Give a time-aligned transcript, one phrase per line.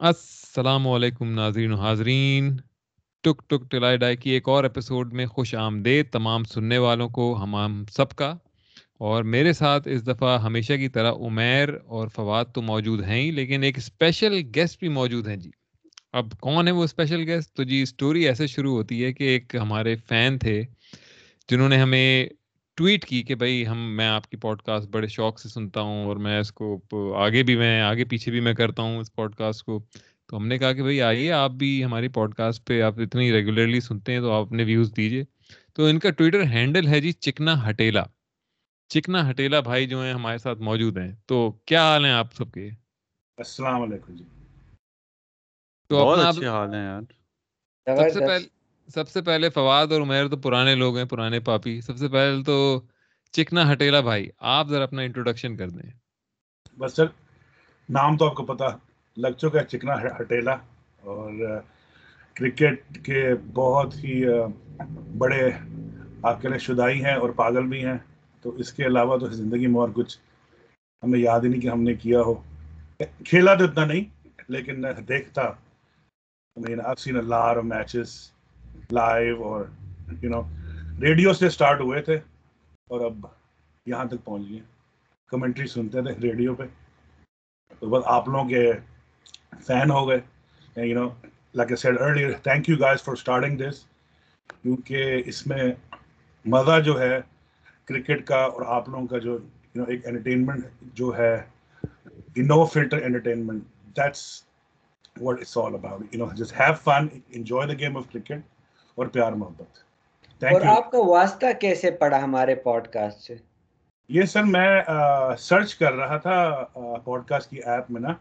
[0.00, 2.56] السلام علیکم ناظرین و حاضرین۔
[3.20, 7.36] ٹک ٹک ٹلائی ڈائی کی ایک اور ایپیسوڈ میں خوش آمدید تمام سننے والوں کو،
[7.42, 8.34] ہم سب کا۔
[8.98, 13.30] اور میرے ساتھ اس دفعہ ہمیشہ کی طرح عمیر اور فواد تو موجود ہیں ہی،
[13.30, 15.50] لیکن ایک اسپیشل گیسٹ بھی موجود ہیں جی۔
[16.12, 19.56] اب کون ہے وہ اسپیشل گیسٹ تو جی اسٹوری ایسے شروع ہوتی ہے کہ ایک
[19.56, 20.62] ہمارے فین تھے
[21.48, 22.28] جنہوں نے ہمیں
[22.80, 26.04] ٹویٹ کی کہ بھائی ہم میں آپ کی پوڈ کاسٹ بڑے شوق سے سنتا ہوں
[26.04, 26.80] اور میں اس کو
[27.16, 29.78] آگے بھی میں آگے پیچھے بھی میں کرتا ہوں اس پوڈ کاسٹ کو۔
[30.28, 33.32] تو ہم نے کہا کہ بھائی آئیے آپ بھی ہماری پوڈ کاسٹ پہ آپ اتنی
[33.32, 35.24] ریگولرلی سنتے ہیں تو آپ اپنے ویوز دیجیے
[35.74, 38.02] تو ان کا ٹویٹر ہینڈل ہے جی چکنا ہٹیلا۔
[38.88, 42.52] چکنا ہٹیلا بھائی جو ہیں ہمارے ساتھ موجود ہیں۔ تو کیا حال ہیں آپ سب
[42.52, 42.68] کے؟
[43.38, 44.24] السلام علیکم جی۔
[45.90, 47.02] تو حال ہیں یار۔
[47.86, 48.59] سب سے پہلے
[48.94, 52.44] سب سے پہلے فواد اور عمیر تو پرانے لوگ ہیں، پرانے پاپی۔ سب سے پہلے
[52.44, 52.80] تو
[53.32, 55.90] چکنا ہٹیلا بھائی، آپ ذرا اپنا انٹروڈکشن کر دیں۔
[56.78, 57.04] بس سر،
[57.88, 58.64] نام تو آپ کو پتا
[59.16, 60.52] لگ چکا ہے، چکنا ہٹیلا۔
[61.00, 61.32] اور
[62.34, 64.24] کرکٹ کے بہت ہی
[65.18, 65.50] بڑے
[66.22, 67.98] آپ کے لیے شدائی ہیں اور پاگل بھی ہیں۔
[68.42, 70.18] تو اس کے علاوہ تو زندگی میں اور کچھ
[71.04, 72.34] ہمیں یاد ہی نہیں کہ ہم نے کیا ہو۔
[72.98, 75.42] کھیلا تو اتنا نہیں، لیکن دیکھتا
[77.62, 78.30] میچز
[78.92, 79.64] لائیو اور
[80.22, 80.42] یو نو
[81.02, 82.14] ریڈیو سے اسٹارٹ ہوئے تھے
[82.90, 83.26] اور اب
[83.86, 84.58] یہاں تک پہنچ گئے
[85.30, 86.64] کمنٹری سنتے تھے ریڈیو پہ۔
[87.80, 88.72] تو بس آپ لوگوں کے
[89.66, 90.20] فین ہو گئے۔
[90.76, 91.08] You know
[91.54, 93.84] like said earlier thank you guys for starting this
[94.62, 95.72] کیونکہ اس میں
[96.44, 97.20] مزہ جو ہے
[97.86, 99.38] کرکٹ کا اور آپ لوگوں کا جو یو
[99.74, 101.34] نو ایک انٹرٹینمنٹ جو ہے
[102.36, 103.62] no filter entertainment
[103.96, 104.22] that's
[105.20, 108.49] what it's all about you know just have fun enjoy the game of cricket
[109.00, 109.78] اور پیار محبت۔
[110.42, 113.34] اور آپ کا واسطہ کیسے پڑا ہمارے پوڈ کاسٹ سے؟
[114.10, 114.80] یہ سر میں
[115.38, 116.64] سرچ کر رہا تھا
[117.04, 118.12] پوڈ کاسٹ کی ایپ میں نا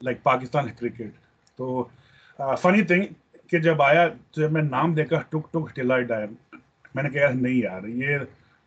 [0.00, 1.16] لائک پاکستان کرکٹ
[1.58, 1.84] تو
[2.62, 3.04] فنی تھنگ
[3.46, 4.06] کہ جب آیا
[4.36, 6.26] جب میں نام دیکھا ٹک ٹک ٹلا ڈائر
[6.94, 8.18] میں نے کہا نہیں یار یہ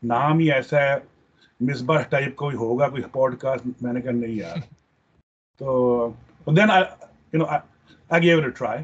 [0.04, 0.96] نام ہی ایسا ہے
[1.60, 4.58] مصباح ٹائپ کوئی ہوگا کوئی پوڈ کاسٹ میں نے کہا نہیں یار۔
[5.62, 6.12] تو
[6.48, 6.70] then
[7.34, 8.84] you know I gave it try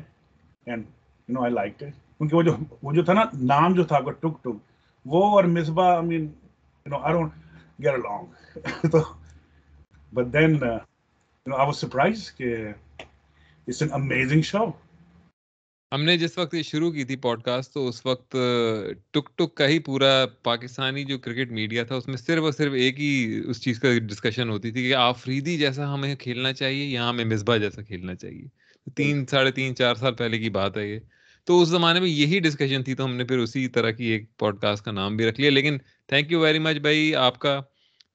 [0.65, 0.85] and
[1.29, 3.99] you know I like it کیونکہ وہ جو وہ جو تھا نا، نام جو تھا
[3.99, 4.47] ٹک ٹک،
[5.05, 7.31] وہ اور Misbah I mean you know I don't
[7.83, 8.25] get along.
[8.91, 9.03] تو
[10.13, 12.67] but then you know I was surprise کہ
[13.67, 14.65] اٹس این امیزنگ شو
[15.93, 19.37] ہم نے جس وقت یہ شروع کی تھی پوڈ کاسٹ تو اس وقت uh، ٹک
[19.37, 22.99] ٹک کا ہی پورا پاکستانی جو کرکٹ میڈیا تھا، اس میں صرف اور صرف ایک
[22.99, 27.25] ہی اس چیز کا ڈسکشن ہوتی تھی کہ آفریدی جیسا ہمیں کھیلنا چاہیے یا ہمیں
[27.25, 28.47] مصباح جیسا کھیلنا چاہیے۔
[28.95, 30.99] تین، ساڑھے تین، چار سال پہلے کی بات ہے یہ۔
[31.45, 34.37] تو اس زمانے میں یہی ڈسکشن تھی، تو ہم نے پھر اسی طرح کی ایک
[34.37, 35.77] پوڈ کاسٹ کا نام بھی رکھ لیا۔ لیکن
[36.07, 37.59] تھینک یو ویری مچ بھائی، آپ کا،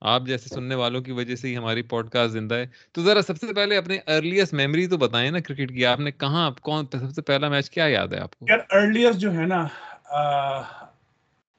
[0.01, 3.23] آپ جیسے سننے والوں کی وجہ سے ہی ہماری پوڈ کاسٹ زندہ ہے۔ تو ذرا
[3.23, 6.85] سب سے پہلے اپنے ارلیسٹ میموری تو بتائیں نا کرکٹ کی۔ آپ نے کہاں کون،
[6.93, 9.67] سب سے پہلا میچ کیا یاد ہے آپ کو؟ یار ارلیسٹ جو ہے نا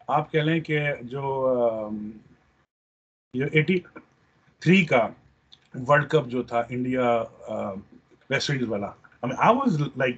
[0.07, 1.23] آپ کہہ لیں کہ جو
[3.33, 3.79] ایٹی
[4.59, 5.07] تھری کا
[5.87, 7.23] ورلڈ کپ جو تھا انڈیا
[8.29, 8.87] ویسٹ انڈیز والا۔
[9.23, 10.15] I was like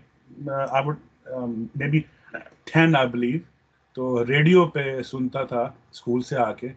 [0.47, 0.97] I would
[1.89, 1.99] maybe
[2.63, 3.39] ten I believe
[3.93, 6.67] تو ریڈیو پہ سنتا تھا اسکول سے آ کے،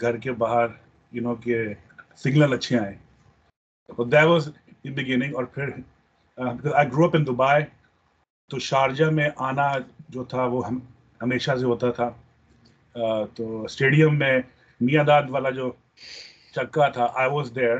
[0.00, 0.66] گھر کے باہر
[1.12, 1.74] یو نو کہ
[2.16, 2.94] سگنل اچھے آئے۔
[3.88, 4.48] دیٹ واز
[4.84, 5.70] ان بگیننگ اور پھر
[6.38, 7.62] آئی گرو اپ ان دبئی
[8.50, 9.68] تو شارجہ میں آنا
[10.08, 10.66] جو تھا وہ
[11.20, 12.10] ہمیشہ سے ہوتا تھا۔
[12.94, 14.40] uh, تو اسٹیڈیم میں
[14.80, 15.70] میاں داد والا جو
[16.52, 17.76] چکا تھا I was there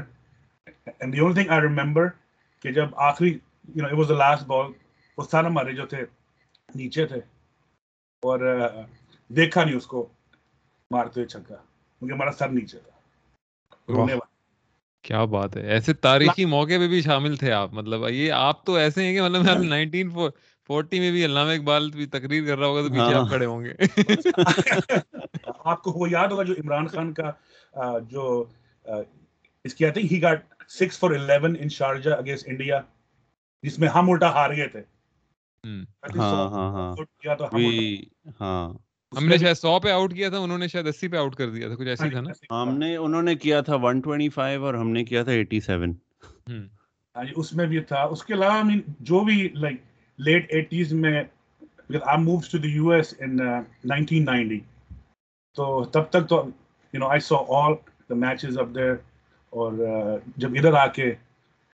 [0.87, 2.09] and the only thing I remember
[2.65, 3.31] کہ جب آخری
[3.75, 4.73] you know it was the last ball
[5.19, 6.05] استان ہمارے جو تھے
[6.75, 7.17] نیچے تھے۔
[8.23, 8.69] اور
[9.29, 10.09] دیکھا نہیں اس کو۔
[10.91, 11.55] مارتے ہوئے چھکا۔
[11.99, 14.17] کیونکہ ہمارا سر نیچے تھا۔
[15.05, 18.75] کیا بات ہے۔ ایسے تاریخی موقع پہ بھی شامل تھے آپ۔ مطلب یہ آپ تو
[18.75, 20.11] ایسے ہیں کہ مطلب نائنٹین
[20.67, 23.47] فورٹی میں بھی علامہ اقبال بھی تقریر کر رہا ہوگا تو پیچھے آپ ہاں۔ کھڑے
[23.47, 23.75] ہوں گے۔
[25.65, 27.31] آپ کو وہ یاد ہوگا جو عمران خان کا
[28.11, 28.45] جو
[29.65, 32.81] اس کی آتی ہی got six four eleven in Sharjah against India
[33.63, 34.83] جس میں ہم الٹا ہار گئے تھے۔
[35.65, 36.95] ہاں ہاں ہاں۔
[38.41, 38.73] ہاں۔
[39.13, 41.51] ہم نے شاید سو پہ آؤٹ کیا تھا انہوں نے شاید اسی پہ آؤٹ کر
[41.51, 44.65] دیا تھا کچھ ایسی تھا نا؟ ہم نے انہوں نے کیا تھا ون ٹوینٹی فائیو
[44.67, 45.93] اور ہم نے کیا تھا ایٹی سیون
[47.37, 48.63] اس میں بھی تھا۔ اس کے علاوہ
[49.01, 49.77] جو بھی لائک
[50.19, 51.23] لیٹ ایٹیز میں
[52.03, 53.37] I move to the U S in
[53.85, 54.61] nineteen ninety
[55.57, 56.43] تو تب تک تو
[56.95, 57.73] you know I saw all
[58.11, 58.93] the matches of there
[59.53, 59.73] اور
[60.37, 61.07] جب ادھر آ کے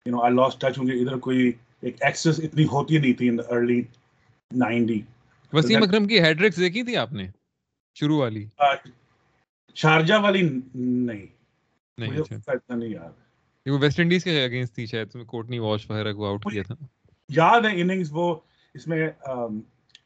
[0.07, 3.31] you know I lost touch ہوں گے ادھر کوئی ایک ایکسس اتنی ہوتی نہیں تھی
[3.49, 3.83] ارلی
[4.57, 5.01] نائنٹی۔
[5.53, 7.31] وسیم اکرم کی ہیڈرکس دیکھی تھی آپ نے؟
[7.95, 8.47] شروع والی۔
[9.75, 11.27] شارجہ والی نہیں۔
[11.99, 13.11] نہیں اچھا۔ یاد۔
[13.71, 16.75] وہ ویسٹ انڈیز کے اگینسٹ تھی شاید کوٹنی واش وغیرہ کو آؤٹ کیا تھا۔
[17.29, 18.37] یاد ہے اننگز وہ
[18.75, 19.11] اس میں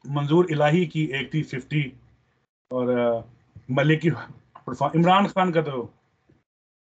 [0.05, 1.81] منظور الہی کی ایک تھی ففٹی
[2.69, 3.13] اور
[3.69, 4.09] ملک کی
[4.81, 5.87] عمران خان کا تو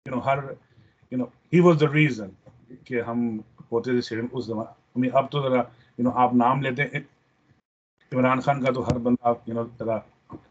[0.06, 0.38] you know Hare
[1.10, 2.28] you know he was the reason
[2.84, 3.40] کہ ہم
[3.72, 5.62] ہوتے تھے اس زمانے اب تو ذرا
[5.98, 7.00] یو نو آپ نام لیتے ہیں
[8.12, 9.98] عمران خان کا تو ہر بندہ یو نو ذرا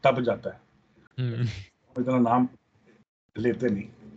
[0.01, 0.57] تب جاتا ہے۔
[1.97, 2.45] اتنا نام
[3.35, 4.09] لیتے نہیں۔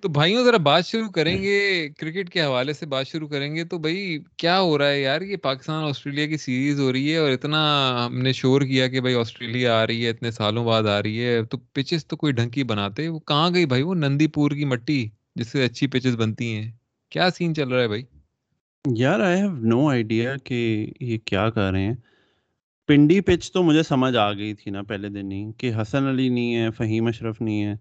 [0.00, 3.64] تو بھائیوں ذرا بات شروع کریں گے کرکٹ کے حوالے سے بات شروع کریں گے
[3.64, 7.16] تو بھائی کیا ہو رہا ہے یار؟ یہ پاکستان آسٹریلیا کی سیریز ہو رہی ہے
[7.16, 7.60] اور اتنا
[8.06, 11.24] ہم نے شور کیا کہ بھائی آسٹریلیا آ رہی ہے اتنے سالوں بعد آ رہی
[11.24, 14.50] ہے۔ تو پچز تو کوئی ڈھنگ کی بناتے؟ وہ کہاں گئی بھائی؟ وہ نندی پور
[14.50, 16.72] کی مٹی جس سے اچھی پچز بنتی ہیں۔
[17.10, 18.02] کیا سین چل رہا ہے بھائی؟
[18.96, 21.94] یار آئی ہیو نو آئیڈیا کہ یہ کیا کر رہے ہیں
[22.86, 26.28] پنڈی پچ تو مجھے سمجھ آ گئی تھی نا پہلے دن ہی کہ حسن علی
[26.28, 27.74] نہیں ہے فہیم اشرف نہیں ہے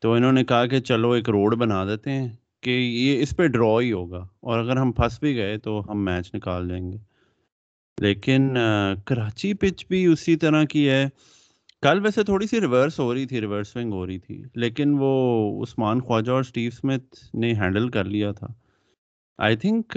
[0.00, 2.28] تو انہوں نے کہا کہ چلو ایک روڈ بنا دیتے ہیں
[2.62, 6.04] کہ یہ اس پہ ڈرا ہی ہوگا اور اگر ہم پھنس بھی گئے تو ہم
[6.04, 6.96] میچ نکال دیں گے
[8.00, 8.54] لیکن
[9.04, 11.08] کراچی پچ بھی اسی طرح کی ہے
[11.82, 15.62] کل ویسے تھوڑی سی ریورس ہو رہی تھی ریورس سوئنگ ہو رہی تھی لیکن وہ
[15.62, 18.46] عثمان خواجہ اور اسٹیو اسمتھ نے ہینڈل کر لیا تھا
[19.38, 19.96] آئی تھنک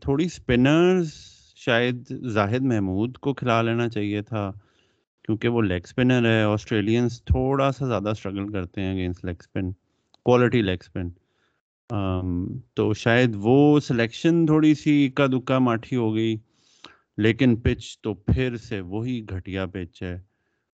[0.00, 1.12] تھوڑی اسپنرز
[1.56, 4.50] شاید زاہد محمود کو کھلا لینا چاہیے تھا
[5.24, 9.72] کیونکہ وہ لیگ اسپنر ہے آسٹریلینس تھوڑا سا زیادہ اسٹرگل کرتے ہیں against leg spin
[10.26, 11.08] quality leg spin
[12.74, 16.36] تو شاید وہ سلیکشن تھوڑی سی اکا دکا ماٹھی ہو گئی
[17.18, 20.14] لیکن پچ تو پھر سے وہی گھٹیا پچ ہے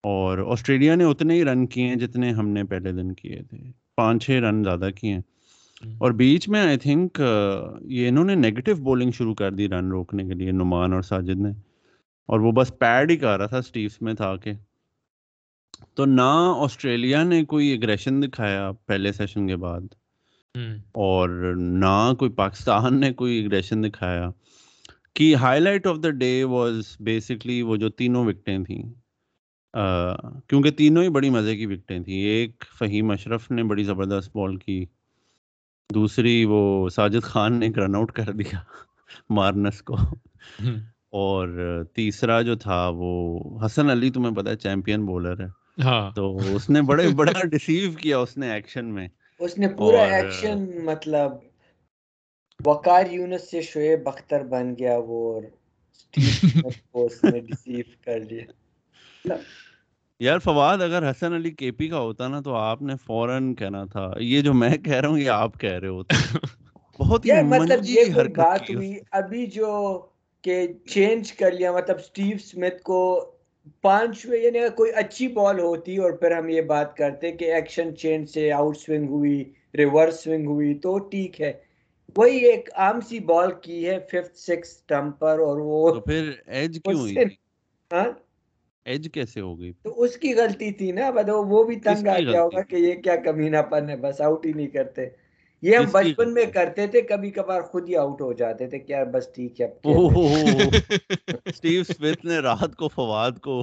[0.04, 3.58] اور آسٹریلیا نے اتنے ہی رن کیے ہیں جتنے ہم نے پہلے دن کیے تھے
[3.96, 5.20] پانچ چھ رن زیادہ کیے ہیں
[5.98, 7.22] اور بیچ میں آئی تھنک
[7.80, 11.40] یہ انہوں نے نیگیٹو بولنگ شروع کر دی رن روکنے کے لیے نعمان اور ساجد
[11.40, 11.50] نے۔
[12.26, 14.52] اور وہ بس پیڈ ہی کر رہا تھا اسٹیو اسمتھ آ کے۔
[15.94, 19.80] تو نہ آسٹریلیا نے کوئی اگریشن دکھایا پہلے سیشن کے بعد۔
[20.54, 24.30] ہم۔ اور نہ کوئی پاکستان نے کوئی اگریشن دکھایا۔
[25.14, 28.82] کہ highlight of the day was basically وہ جو تینوں وکٹیں تھیں۔
[30.48, 34.56] کیونکہ تینوں ہی بڑی مزے کی وکٹیں تھیں۔ ایک فہیم اشرف نے بڑی زبردست بال
[34.56, 34.84] کی۔
[35.94, 38.58] دوسری وہ ساجد خان نے ایک رن آؤٹ کر دیا
[39.30, 39.96] مارنس کو۔
[41.12, 41.48] اور
[41.94, 43.12] تیسرا جو تھا وہ
[43.66, 45.48] حسن علی تمہیں پتا ہے چیمپئن بولر ہے۔
[45.82, 49.08] ہاں۔ تو اس نے بڑے بڑا ڈیسیو کیا اس نے ایکشن میں۔
[49.38, 51.32] اس نے پورا ایکشن مطلب
[52.66, 55.42] وقار یونس سے شعیب اختر بن گیا وہ اور
[57.40, 59.34] ڈیسیو کر لیا
[60.20, 63.84] یار فواد اگر حسن علی کے پی کا ہوتا نا تو آپ نے فوراً کہنا
[63.84, 66.38] تھا یہ جو میں کہہ رہا ہوں یہ آپ کہہ رہے ہوتے
[67.00, 69.70] بہت ہی مطلب یہ بات ہوئی ابھی جو
[70.44, 73.00] کہ چینج کر لیا مطلب اسٹیو اسمتھ کو
[73.82, 78.28] پانچویں یعنی کوئی اچھی بال ہوتی اور پھر ہم یہ بات کرتے کہ ایکشن چینج
[78.28, 79.42] سے آؤٹ سوئنگ ہوئی
[79.74, 81.52] ریورس سوئنگ ہوئی تو ٹھیک ہے۔
[82.16, 86.30] وہی ایک عام سی بال کی ہے ففتھ سکس سٹمپ پر اور وہ تو پھر
[86.46, 87.14] ایج کیوں ہوئی
[87.90, 88.04] ہاں؟
[88.84, 92.42] ایج کیسے ہو گئی؟ تو اس کی غلطی تھی نا وہ بھی تنگ آ گیا
[92.42, 95.08] ہوگا کہ یہ کیا کمینہ پن ہے بس آؤٹ ہی نہیں کرتے۔
[95.62, 98.92] یہ ہم بچپن میں؟ کرتے تھے کبھی کبھار خود ہی آؤٹ ہو جاتے تھے کہ
[98.92, 99.66] یار بس ٹھیک ہے۔
[101.44, 103.62] اسٹیو اسمتھ نے رات کو فواد کو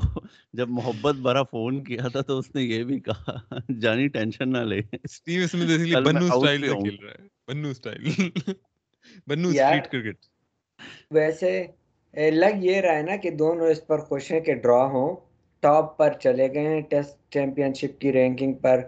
[0.54, 3.38] جب محبت بھرا فون کیا تھا تو اس نے یہ بھی کہا
[3.80, 8.06] جانی ٹینشن نہ لے۔ اسٹیو اسمتھ اس لیے بنو سٹائل۔ کھیل رہا ہے بنو سٹائل۔
[9.28, 10.26] بنو اسٹریٹ کرکٹ۔
[11.12, 11.66] ویسے
[12.14, 15.16] لگ یہ رہا ہے نا کہ دونوں اس پر خوش ہیں کہ ڈرا ہوں
[15.60, 18.82] ٹاپ پر چلے گئے ہیں ٹیسٹ چیمپئن شپ کی رینکنگ پر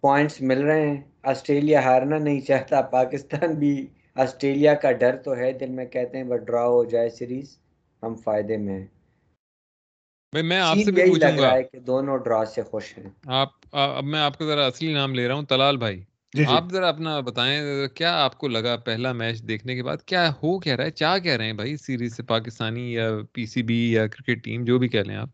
[0.00, 5.52] پوائنٹس مل رہے ہیں آسٹریلیا ہارنا نہیں چاہتا پاکستان بھی آسٹریلیا کا ڈر تو ہے
[5.52, 7.56] دل میں کہتے ہیں بس ڈرا ہو جائے سیریز
[8.02, 8.86] ہم فائدے میں ہیں
[10.32, 14.20] میں آپ سے بھی پوچھوں گا کہ دونوں ڈرا سے خوش ہیں آپ اب میں
[14.20, 16.02] آپ کا ذرا اصلی نام لے رہا ہوں تلال بھائی
[16.34, 17.60] آپ ذرا اپنا بتائیں
[17.94, 21.18] کیا آپ کو لگا پہلا میچ دیکھنے کے بعد کیا ہو کہہ رہا ہے؟ چاہ
[21.18, 24.78] کہہ رہے ہیں بھائی سیریز سے پاکستانی یا پی سی بی یا کرکٹ ٹیم جو
[24.78, 25.28] بھی کہہ لیں آپ؟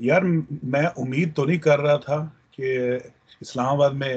[0.00, 0.22] یار
[0.64, 2.98] میں امید تو نہیں کر رہا تھا کہ
[3.40, 4.14] اسلام آباد میں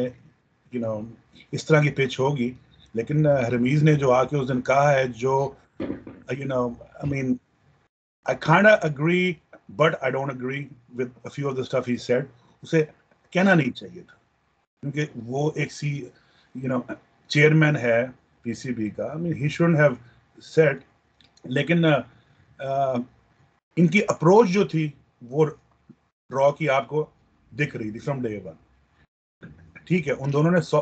[0.74, 1.00] یو نو
[1.52, 2.52] اس طرح کی پچ ہوگی
[2.94, 5.36] لیکن رمیز نے جو آ کے اس دن کہا ہے جو
[6.32, 7.36] you know I mean
[8.26, 9.34] I کھانڈ agree
[9.70, 12.26] but I don't agree with few of the stuff he said
[12.64, 12.84] اسے
[13.34, 14.20] کہنا نہیں چاہیے تھا۔
[14.84, 15.90] کیونکہ وہ ایک سی
[16.56, 16.80] یو نو
[17.32, 18.06] چیئرمین ہے
[18.42, 19.94] پی سی بی کا۔ Mean he should have
[20.44, 20.78] said
[21.46, 21.86] لیکن
[23.78, 24.90] ان کی اپروچ جو تھی،
[25.22, 27.06] وہ ڈرا کی آپ کو
[27.52, 28.56] دکھ رہی تھی فرام ڈے ون
[29.88, 30.82] ٹھیک ہے، ان دونوں نے سو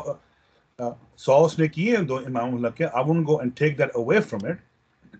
[1.18, 4.20] سو اس نے کیے دو امام اللہ کے۔ اب ان کو and take that away
[4.20, 4.58] from it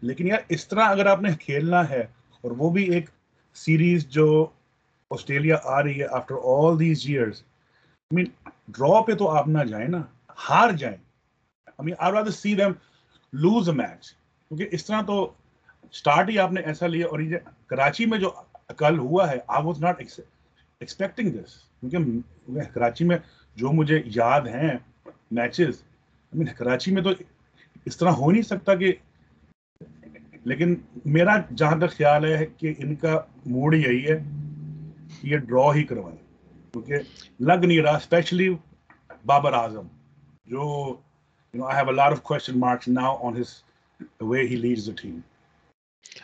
[0.02, 2.00] لیکن یار، اس طرح اگر آپ نے کھیلنا ہے،
[2.44, 3.10] اور وہ بھی ایک
[3.56, 4.26] سیریز جو
[5.10, 7.42] آسٹریلیا آ رہی ہے after all these years
[8.10, 8.24] man
[8.68, 10.02] draw پہ تو آپ نہ جائیں نا
[10.50, 10.96] ہار جائیں۔
[11.78, 12.72] I mean, I'd rather see them
[13.32, 15.32] lose a کیونکہ اس طرح تو
[15.90, 17.20] اسٹارٹ ہی آپ نے ایسا لیا اور
[17.66, 18.30] کراچی میں جو
[18.76, 23.18] کل ہوا ہے I was not expecting this کیونکہ کراچی میں
[23.56, 24.72] جو مجھے یاد ہیں
[25.30, 25.82] میچز
[26.56, 27.10] کراچی میں تو
[27.84, 28.92] اس طرح ہو نہیں سکتا کہ
[30.44, 30.74] لیکن
[31.04, 34.18] میرا جہاں تک خیال ہے کہ ان کا موڈ یہی ہے
[35.20, 36.19] کہ یہ ڈرا ہی کروائیں۔
[36.72, 36.94] کیونکہ
[37.40, 38.48] لگ نہیں رہا اسپیشلی
[39.26, 39.86] بابر اعظم،
[40.46, 40.58] جو
[41.54, 43.54] you know I have a lot of question marks now on his
[44.20, 45.18] way he leads the team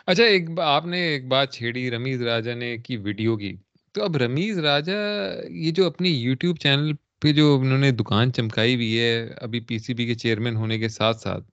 [0.07, 3.55] اچھا ایک آپ نے ایک بات چھیڑی رمیز راجا نے کی ویڈیو کی۔
[3.95, 4.97] تو اب رمیز راجا
[5.49, 9.79] یہ جو اپنی یوٹیوب چینل پہ جو انہوں نے دکان چمکائی ہوئی ہے، ابھی پی
[9.79, 11.45] سی بی کے چیئرمین ہونے کے ساتھ ساتھ،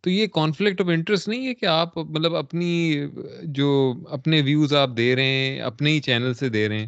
[0.00, 3.02] تو یہ کانفلکٹ آف انٹرسٹ نہیں ہے کہ آپ مطلب اپنی
[3.42, 6.86] جو اپنے ویوز آپ دے رہے ہیں، اپنے ہی چینل سے دے رہے ہیں؟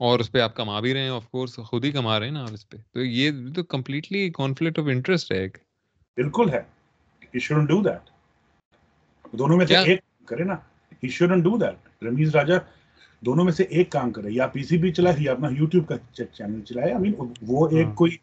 [0.00, 2.32] اور اس پہ آپ کما بھی رہے ہیں آف کورس خود ہی کما رہے ہیں
[2.32, 5.58] نا آپ اس پہ۔ تو یہ تو کمپلیٹلی کانفلکٹ آف انٹرسٹ ہے ایک۔
[6.16, 6.60] بالکل ہے۔
[7.34, 8.10] ہی شوڈنٹ ڈو دیٹ
[9.32, 10.54] دونوں میں سے ایک کرے نا۔
[11.02, 12.54] He shouldn't do that Rameez Raja
[13.20, 15.96] دونوں میں سے ایک کام کرے۔ یا پی سی بی چلائے یا اپنا یوٹیوب کا
[16.12, 18.16] چینل چلائے۔ آئی مین وہ ایک ہاں۔ کوئی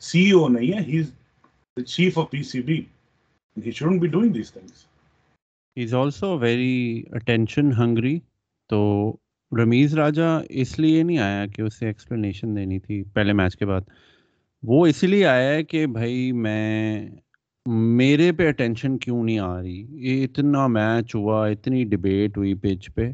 [0.00, 1.10] سی او نہیں ہے۔ He is
[1.86, 2.80] chief of P C B
[3.56, 4.84] he shouldn't be doing this things
[5.76, 8.18] he is also very attention hungry
[8.70, 8.80] تو
[9.58, 13.80] رمیز راجا اس لیے نہیں آیا کہ اسے ایکسپلینیشن دینی تھی پہلے میچ کے بعد۔
[14.62, 17.10] وہ اسی لیے آیا ہے کہ بھائی میں
[17.66, 22.94] میرے پہ اٹینشن کیوں نہیں آ رہی؟ یہ اتنا میچ ہوا اتنی ڈبیٹ ہوئی پچ
[22.94, 23.10] پہ۔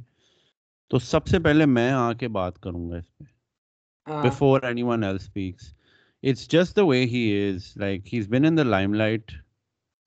[0.91, 3.25] تو سب سے پہلے میں آ کے بات کروں گا اس پہ۔
[4.23, 5.75] Before anyone else speaks
[6.23, 8.63] it's just the way he is like he is been in the
[8.95, 9.33] limelight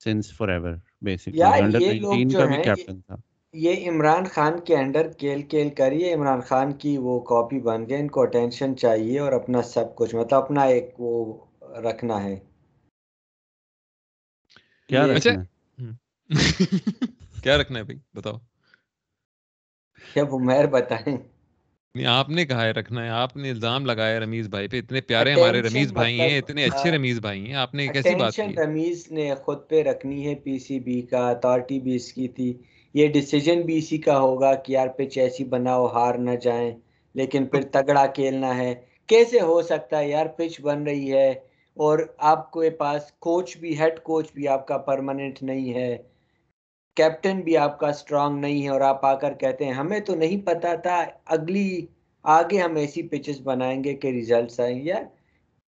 [0.03, 3.15] since forever basically under 19 کا بھی کیپٹن تھا۔
[3.53, 7.97] یہ عمران خان کے انڈر کیل کیل کریے عمران خان کی وہ کاپی بن گئے
[7.97, 12.39] ان کو اٹینشن چاہیے اور اپنا سب کچھ مطلب اپنا ایک وہ رکھنا ہے۔
[14.87, 15.89] کیا رکھنا ہے؟
[17.43, 18.37] کیا رکھنا ہے بھائی؟ بتاؤ۔
[20.13, 21.17] کیا عمیر بتائیں؟
[22.05, 25.33] آپ نے کہا ہے رکھنا ہے۔ آپ نے الزام لگایا رمیز بھائی پہ۔ اتنے پیارے
[25.33, 28.55] ہمارے رمیز بھائی ہیں مطلب، اتنے اچھے رمیز بھائی ہیں۔ آپ نے کیسی بات کی؟
[28.63, 32.61] رمیز نے خود پہ رکھنی ہے۔ پی سی بی کا اتھارٹی بھی اس کی تھی۔
[32.93, 36.71] یہ ڈیسیجن بھی اسی کا ہوگا کہ یار پچ ایسی بناؤ ہار نہ جائیں۔
[37.13, 38.75] لیکن پھر تگڑا کھیلنا ہے۔
[39.07, 41.29] کیسے ہو سکتا ہے یار پچ بن رہی ہے
[41.77, 45.97] اور آپ کے پاس کوچ بھی ہیڈ کوچ بھی آپ کا پرماننٹ نہیں ہے۔
[46.95, 50.15] کیپٹن بھی آپ کا اسٹرانگ نہیں ہے اور آپ آ کر کہتے ہیں ہمیں تو
[50.15, 51.85] نہیں پتا تھا۔ اگلی
[52.23, 55.03] آگے ہم ایسی پچز بنائیں گے کہ ریزلٹس آئیں۔ یار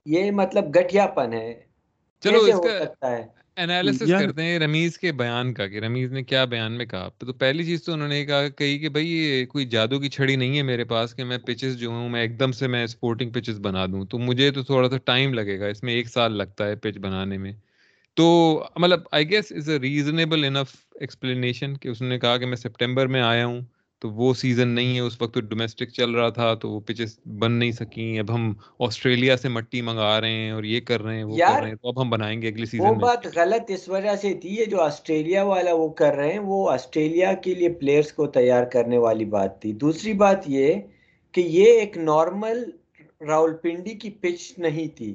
[0.07, 1.63] یہ مطلب گٹیا پن ہے۔
[2.21, 2.61] چلو اس
[3.01, 3.17] کا
[3.57, 7.33] انالیسس کرتے ہیں رمیز کے بیان کا کہ رمیز نے کیا بیان میں کہا۔ تو
[7.33, 10.57] پہلی چیز تو انہوں نے کہا کہی کہ بھائی یہ کوئی جادو کی چھڑی نہیں
[10.57, 13.61] ہے میرے پاس کہ میں پچز جو ہوں میں ایک دم سے میں سپورٹنگ پچز
[13.61, 16.69] بنا دوں۔ تو مجھے تو تھوڑا سا ٹائم لگے گا اس میں ایک سال لگتا
[16.69, 17.53] ہے پچ بنانے میں۔
[18.17, 18.27] تو
[18.77, 23.07] مطلب I guess is a reasonable enough explanation کہ اس نے کہا کہ میں سپٹمبر
[23.07, 23.61] میں آیا ہوں۔
[24.03, 27.53] تو وہ سیزن نہیں ہے اس وقت ڈومیسٹک چل رہا تھا تو وہ پچز بن
[27.53, 31.25] نہیں سکیں۔ اب ہم آسٹریلیا سے مٹی منگا رہے ہیں اور یہ کر رہے ہیں
[31.25, 33.89] وہ کر رہے ہیں۔ تو اب ہم بنائیں گے اگلی سیزن وہ بات غلط اس
[33.89, 37.69] وجہ سے تھی یہ جو آسٹریلیا والا وہ کر رہے ہیں وہ آسٹریلیا کے لیے
[37.69, 40.75] پلیئرز کو تیار کرنے والی بات تھی۔ دوسری بات یہ
[41.33, 42.71] کہ یہ ایک نارمل
[43.29, 45.15] راول پنڈی کی پچ نہیں تھی۔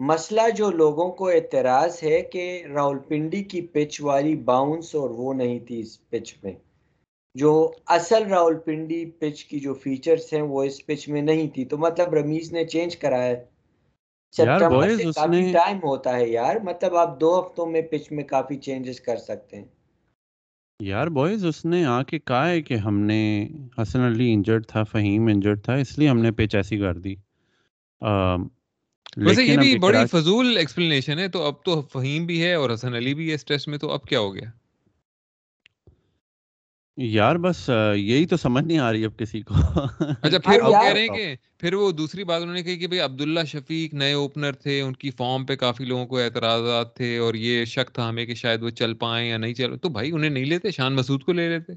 [0.00, 5.34] مسئلہ جو لوگوں کو اعتراض ہے کہ راول پنڈی کی پچ والی باؤنس اور وہ
[5.34, 6.52] نہیں تھی اس پچ میں۔
[7.38, 7.52] جو
[7.86, 11.78] اصل راول پنڈی پچ کی جو فیچرز ہیں وہ اس پچ میں نہیں تھی۔ تو
[11.78, 13.44] مطلب رمیز نے چینج کرا ہے۔
[14.36, 18.56] سپٹمبر سے کافی ٹائم ہوتا ہے یار۔ مطلب آپ دو ہفتوں میں پچ میں کافی
[18.56, 19.64] چینجز کر سکتے ہیں۔
[20.80, 23.48] یار بوائز اس نے آ کے کہا ہے کہ ہم نے
[23.82, 27.14] حسن علی انجرڈ تھا فہیم انجرڈ تھا اس لیے ہم نے پچ ایسی کر دی۔
[29.16, 32.94] ویسے یہ بھی بڑی فضول ایکسپلینیشن ہے۔ تو اب تو فہیم بھی ہے اور حسن
[32.94, 34.57] علی بھی ہے اس ٹیسٹ میں تو اب کیا ہو گیا؟
[36.98, 39.54] یار بس یہی تو سمجھ نہیں آ رہی اب کسی کو۔
[40.22, 42.86] اچھا پھر وہ کہہ رہے ہیں کہ پھر وہ دوسری بات انہوں نے کہی کہ
[42.86, 47.18] بھائی عبداللہ شفیق نئے اوپنر تھے ان کی فارم پہ کافی لوگوں کو اعتراضات تھے
[47.18, 50.12] اور یہ شک تھا ہمیں کہ شاید وہ چل پائیں یا نہیں چل۔ تو بھائی
[50.12, 51.72] انہیں نہیں لیتے؟ شان مسعود کو لے لیتے۔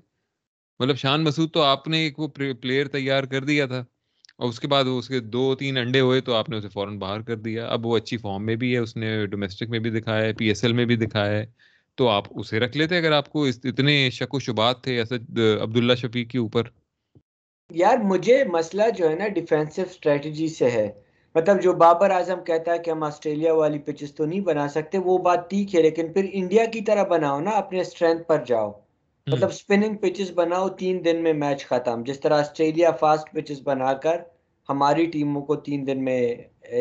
[0.79, 2.27] مطلب شان مسعود تو آپ نے ایک وہ
[2.61, 3.83] پلیئر تیار کر دیا تھا۔
[4.37, 6.97] اور اس کے بعد اس کے دو تین انڈے ہوئے تو آپ نے اسے فوراً
[6.99, 9.89] باہر کر دیا۔ اب وہ اچھی فارم میں بھی ہے اس نے ڈومیسٹک میں بھی
[9.89, 13.11] دکھایا ہے پی ایس ایل میں بھی دکھایا ہے۔ تو آپ اسے رکھ لیتے اگر
[13.11, 16.63] آپ کو اتنے شک و شبات تھے اسد عبداللہ شفیق کے اوپر؟
[17.69, 20.91] یار مجھے مسئلہ جو ہے نا ڈیفینسو اسٹریٹجی سے ہے۔
[21.35, 24.97] مطلب جو بابر اعظم کہتا ہے کہ ہم آسٹریلیا والی پچز تو نہیں بنا سکتے
[24.97, 28.71] وہ بات ٹھیک ہے لیکن پھر انڈیا کی طرح بناؤ نا اپنے اسٹرینتھ پر جاؤ۔
[29.27, 33.93] مطلب سپننگ پچز بناؤ تین دن میں میچ ختم۔ جس طرح آسٹریلیا فاسٹ پچز بنا
[33.93, 34.17] کر
[34.69, 36.21] ہماری ٹیموں کو تین دن میں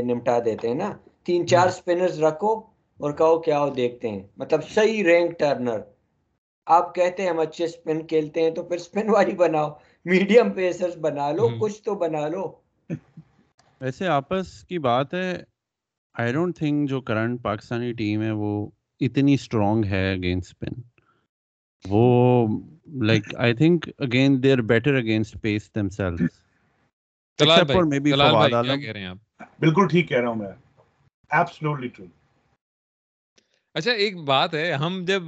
[0.04, 0.92] نمٹا دیتے ہیں نا۔
[1.24, 2.54] تین چار سپنرز رکھو۔
[3.00, 5.80] اور کہو کیا ہو دیکھتے ہیں۔ مطلب صحیح رینک ٹرنر۔
[6.66, 9.70] آپ کہتے ہیں ہم اچھے سپن کھیلتے ہیں تو پھر سپن والی بناؤ۔
[10.04, 12.60] میڈیم پیسرز بنا لو کچھ تو بنا لو۔
[13.80, 15.44] ویسے آپس کی بات ہے
[16.14, 20.80] آئی ڈونٹ تھنک جو کرنٹ پاکستانی ٹیم ہے وہ اتنی اسٹرانگ ہے اگینسٹ اسپن
[21.84, 22.46] وہ
[23.02, 26.20] like I think again they are better against pace themself
[29.58, 30.52] بالکل ٹھیک کہہ رہا ہوں میں۔
[31.30, 32.06] ایبسلوٹلی ٹرو
[33.74, 35.22] اچھا ایک بات ہے ہم جب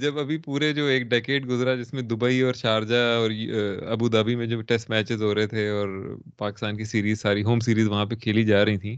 [0.00, 3.30] جب ابھی پورے جو ایک ڈیکیڈ گزرا جس میں دبئی اور شارجہ اور
[3.88, 7.60] ابو دھابی میں جو ٹیسٹ میچز ہو رہے تھے اور پاکستان کی سیریز ساری ہوم
[7.60, 8.96] سیریز وہاں پہ کھیلی جا رہی تھیں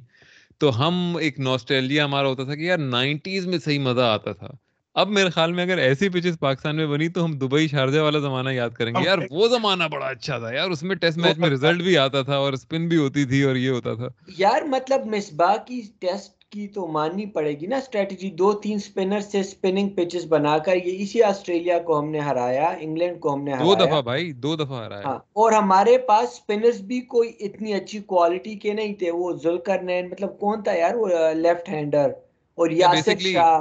[0.59, 4.49] تو ہم ایک نوسٹیلجیا ہمارا ہوتا تھا کہ یار نائنٹیز میں صحیح مزہ آتا تھا۔
[4.95, 8.19] اب میرے خیال میں اگر ایسی پچز پاکستان میں بنی تو ہم دبئی شارجہ والا
[8.19, 11.39] زمانہ یاد کریں گے۔ یار وہ زمانہ بڑا اچھا تھا یار اس میں ٹیسٹ میچ
[11.39, 14.09] میں ریزلٹ بھی آتا تھا اور اسپن بھی ہوتی تھی اور یہ ہوتا تھا۔
[14.39, 19.21] یار مطلب مصباح کی ٹیسٹ کی تو ماننی پڑے گی نا اسٹریٹجی دو تین سپنر
[19.23, 23.43] سے سپننگ پچز بنا کر یہ اسی آسٹریلیا کو ہم نے ہرایا انگلینڈ کو ہم
[23.45, 27.73] نے دو دفعہ بھائی دو دفعہ ہرایا۔ ہاں اور ہمارے پاس سپنرز بھی کوئی اتنی
[27.75, 32.11] اچھی کوالٹی کے نہیں تھے وہ ذوالکر نین مطلب کون تھا یار وہ لیفٹ ہینڈر
[32.59, 33.57] اور یاسر شاہ؟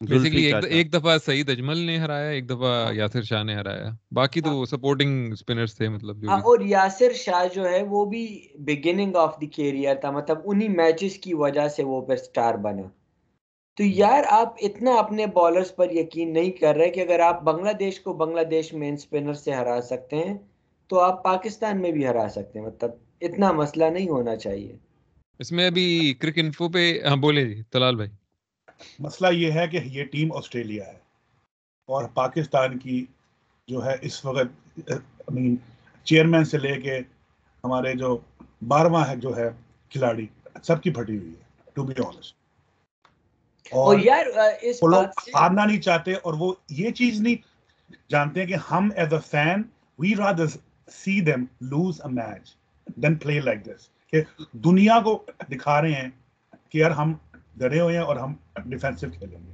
[0.00, 4.40] بیسیکلی ایک دفعہ سعید اجمل نے ہرایا ایک دفعہ ہاں۔ یاسر شاہ نے ہرایا۔ باقی
[4.40, 8.26] تو سپورٹنگ ہاں۔ سپنرز تھے مطلب جو ہاں، اور یاسر شاہ جو ہے وہ بھی
[8.58, 12.82] بگننگ آف دی کیریئر تھا مطلب انہی میچز کی وجہ سے وہ پھر سٹار بنا۔
[13.78, 17.72] تو یار آپ اتنا اپنے بالرز پر یقین نہیں کر رہے کہ اگر آپ بنگلہ
[17.72, 20.34] دیش کو بنگلہ دیش مین سپنر سے ہرا سکتے ہیں
[20.88, 24.76] تو آپ پاکستان میں بھی ہرا سکتے ہیں۔ مطلب اتنا مسئلہ نہیں ہونا چاہیے۔
[25.38, 28.10] اس میں ابھی کرک انفو پہ ہاں بولے جی تلال بھائی۔
[28.98, 30.98] مسئلہ یہ ہے کہ یہ ٹیم آسٹریلیا ہے
[31.88, 33.04] اور پاکستان کی
[33.68, 34.90] جو ہے اس وقت
[36.06, 36.98] چیئرمین سے لے کے
[37.64, 38.16] ہمارے جو
[38.68, 39.48] بارہواں ہے جو ہے
[39.92, 40.26] کھلاڑی
[40.62, 42.36] سب کی پھٹی ہوئی ہے ٹو بی آنےسٹ
[43.72, 43.96] اور
[44.82, 47.36] وہ لوگ ہارنا نہیں چاہتے اور وہ یہ چیز نہیں
[48.10, 49.62] جانتے ہیں کہ ہم as a fan
[49.98, 50.46] we rather
[50.92, 52.54] see them lose a match
[52.96, 54.22] then play like this کہ
[54.64, 56.10] دنیا کو دکھا رہے ہیں
[56.68, 57.12] کہ یار ہم
[57.56, 58.34] ڈرے ہوئے ہیں اور ہم
[58.66, 59.52] ڈیفینسو کھیلیں گے۔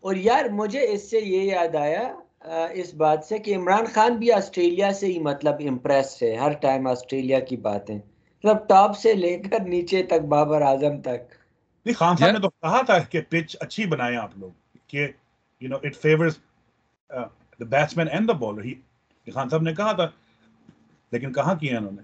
[0.00, 2.14] اور یار مجھے اس سے یہ یاد آیا
[2.72, 6.86] اس بات سے کہ عمران خان بھی آسٹریلیا سے ہی مطلب امپریس ہے ہر ٹائم
[6.86, 11.34] آسٹریلیا کی باتیں۔ مطلب ٹاپ سے لے کر نیچے تک بابر اعظم تک۔
[11.86, 14.50] نہیں خان صاحب نے تو کہا تھا کہ پچ اچھی بنائے آپ لوگ
[14.86, 15.08] کہ
[15.60, 16.38] you know it favours
[17.10, 18.74] the batsman and the bowler ہی
[19.30, 20.08] خان صاحب نے کہا تھا
[21.12, 22.02] لیکن کہاں کیا انہوں نے؟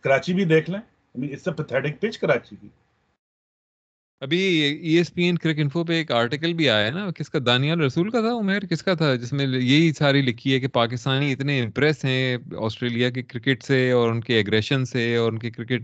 [0.00, 0.80] کراچی بھی دیکھ لیں۔
[1.32, 2.68] It's a pathetic pitch Karachi کی۔
[4.24, 7.38] ابھی E S P N Cricinfo پہ ایک آرٹیکل بھی آیا ہے نا کس کا
[7.46, 10.68] دانیال رسول کا تھا عمیر؟ کس کا تھا؟ جس میں یہی ساری لکھی ہے کہ
[10.68, 15.38] پاکستانی اتنے امپریس ہیں آسٹریلیا کے کرکٹ سے اور ان کے ایگریشن سے اور ان
[15.38, 15.82] کے کرکٹ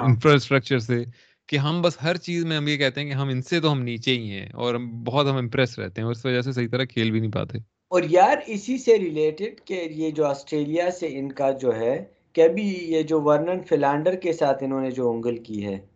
[0.00, 1.04] انفراسٹرکچر سے
[1.48, 3.72] کہ ہم بس ہر چیز میں ہم یہ کہتے ہیں کہ ہم ان سے تو
[3.72, 6.84] ہم نیچے ہی ہیں اور بہت ہم امپریس رہتے ہیں اس وجہ سے صحیح طرح
[6.84, 7.58] کھیل بھی نہیں پاتے۔
[7.90, 12.40] اور یار اسی سے ریلیٹڈ کہ یہ جو آسٹریلیا سے ان کا جو ہے کہ
[12.40, 15.95] ابھی یہ جو ورنن فلانڈر کے ساتھ انہوں نے جو انگل کی ہے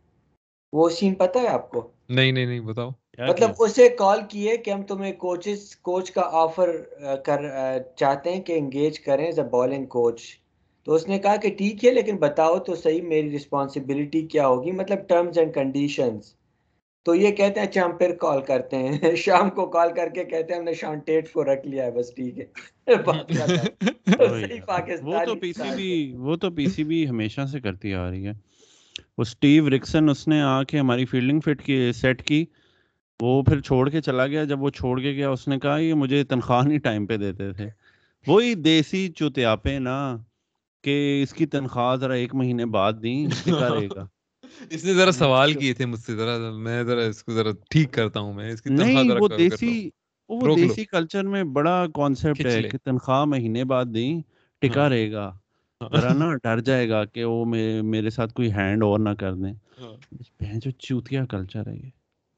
[0.72, 4.70] وہ سین پتا ہے آپ کو؟ نہیں نہیں نہیں بتاؤ۔ مطلب اسے کال کیے کہ
[4.70, 6.76] ہم تمہیں کوچز کوچ کا آفر
[7.24, 7.40] کر
[7.96, 10.22] چاہتے ہیں کہ انگیج کریں ایز اے بالنگ کوچ
[10.86, 14.70] تو اس نے کہا کہ ٹھیک ہے لیکن بتاؤ تو صحیح میری رسپانسبلٹی کیا ہوگی؟
[14.70, 16.34] مطلب ٹرمز اینڈ کنڈیشنز
[17.06, 20.24] تو یہ کہتے ہیں اچھا ہم پھر کال کرتے ہیں۔ شام کو کال کر کے
[20.24, 22.44] کہتے ہیں ہم نے شان ٹیٹ کو رکھ لیا ہے بس ٹھیک ہے۔
[25.02, 28.26] وہ تو پی سی بی وہ تو پی سی بی ہمیشہ سے کرتی آ رہی
[28.26, 28.32] ہے۔
[29.20, 32.46] وہ اسٹیو رکسن اس نے آ کے ہماری فیلڈنگ فٹ کی سیٹ کی
[33.22, 35.94] وہ پھر چھوڑ کے چلا گیا۔ جب وہ چھوڑ کے گیا اس نے کہا یہ
[35.94, 37.68] مجھے تنخواہ نہیں ٹائم پہ دیتے تھے۔
[38.26, 40.16] وہی دیسی چوتیاپے نا
[40.82, 44.06] کہ اس کی تنخواہ ذرا ایک مہینے بعد دیں رہے گا؟
[44.70, 47.92] اس نے ذرا سوال کیے تھے مجھ سے ذرا میں ذرا اس کو ذرا ٹھیک
[47.92, 49.90] کرتا ہوں میں۔ اس کی نہیں وہ دیسی
[50.28, 54.20] وہ دیسی کلچر میں بڑا کانسیپٹ ہے کہ تنخواہ مہینے بعد دیں
[54.62, 55.38] ٹکا ہاں۔ رہے گا۔
[55.80, 57.44] ذرا نا ڈر جائے گا کہ وہ
[57.84, 59.96] میرے ساتھ کوئی ہینڈ اور نہ کر دیں۔ ہاں۔
[60.54, 61.88] جو چوتیا کلچر ہے یہ۔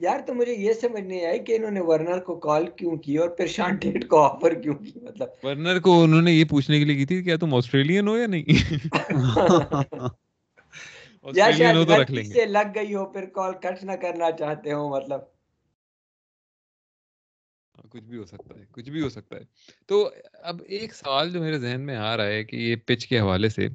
[0.00, 3.16] یار تو مجھے یہ سمجھ نہیں آئی کہ انہوں نے ورنر کو کال کیوں کی
[3.16, 6.78] اور پھر شان ٹیٹ کو آفر کیوں کی؟ مطلب ورنر کو انہوں نے یہ پوچھنے
[6.78, 8.44] کے لیے کی تھی کیا تم آسٹریلین ہو یا نہیں؟
[11.34, 15.20] یا شاید لگ گئی ہو پھر کال کٹ نہ کرنا چاہتے ہو مطلب
[17.74, 19.42] کچھ بھی ہو سکتا ہے کچھ بھی ہو سکتا ہے
[19.86, 20.08] تو
[20.42, 23.48] اب ایک سوال جو میرے ذہن میں آ رہا ہے کہ یہ پچ کے حوالے
[23.48, 23.68] سے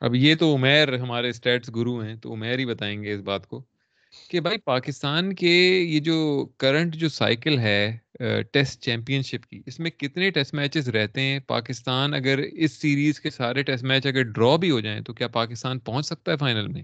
[0.00, 3.46] اب یہ تو عمیر ہمارے اسٹیٹس گرو ہیں تو عمیر ہی بتائیں گے اس بات
[3.46, 3.62] کو
[4.30, 7.98] کہ بھائی پاکستان کے یہ جو کرنٹ جو سائیکل ہے
[8.52, 13.20] ٹیسٹ چیمپئن شپ کی اس میں کتنے ٹیسٹ میچز رہتے ہیں پاکستان اگر اس سیریز
[13.20, 16.36] کے سارے ٹیسٹ میچ اگر ڈرا بھی ہو جائیں تو کیا پاکستان پہنچ سکتا ہے
[16.36, 16.82] فائنل میں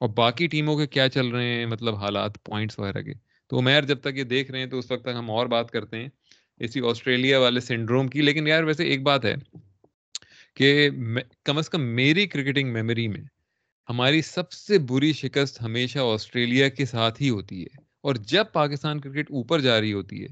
[0.00, 3.14] اور باقی ٹیموں کے کیا چل رہے ہیں مطلب حالات پوائنٹس وغیرہ کے
[3.48, 5.70] تو عمیر جب تک یہ دیکھ رہے ہیں تو اس وقت تک ہم اور بات
[5.70, 6.08] کرتے ہیں
[6.56, 9.34] اسی آسٹریلیا والے سنڈروم کی۔ لیکن یار ویسے ایک بات ہے
[10.56, 10.90] کہ
[11.44, 13.20] کم از کم میری کرکٹنگ میموری میں
[13.88, 19.00] ہماری سب سے بری شکست ہمیشہ آسٹریلیا کے ساتھ ہی ہوتی ہے۔ اور جب پاکستان
[19.00, 20.26] کرکٹ اوپر جا رہی ہوتی ہے،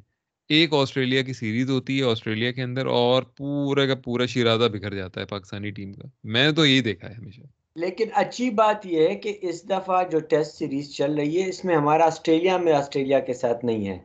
[0.49, 4.95] ایک آسٹریلیا کی سیریز ہوتی ہے آسٹریلیا کے اندر اور پورا کا پورا شیرازہ بکھر
[4.95, 7.41] جاتا ہے پاکستانی ٹیم کا۔ میں نے تو یہی دیکھا ہے ہمیشہ۔
[7.77, 11.65] لیکن اچھی بات یہ ہے کہ اس دفعہ جو ٹیسٹ سیریز چل رہی ہے اس
[11.65, 13.99] میں ہمارا آسٹریلیا میں آسٹریلیا کے ساتھ نہیں ہے۔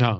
[0.00, 0.16] ہاں۔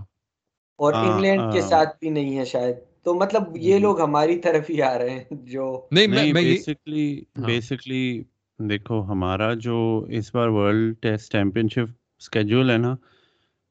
[0.78, 4.82] اور انگلینڈ کے ساتھ بھی نہیں ہے شاید۔ تو مطلب یہ لوگ ہماری طرف ہی
[4.82, 8.22] آ رہے ہیں جو نہیں بیسکلی بیسکلی
[8.58, 12.94] دیکھو ہمارا جو اس بار world test championship schedule ہے نا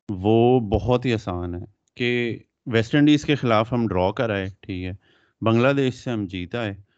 [0.09, 4.83] وہ بہت ہی آسان ہے کہ ویسٹ انڈیز کے خلاف ہم ڈرا کر آئے ٹھیک
[4.85, 4.91] ہے۔
[5.41, 6.90] بنگلہ دیش سے ہم جیتا ہے۔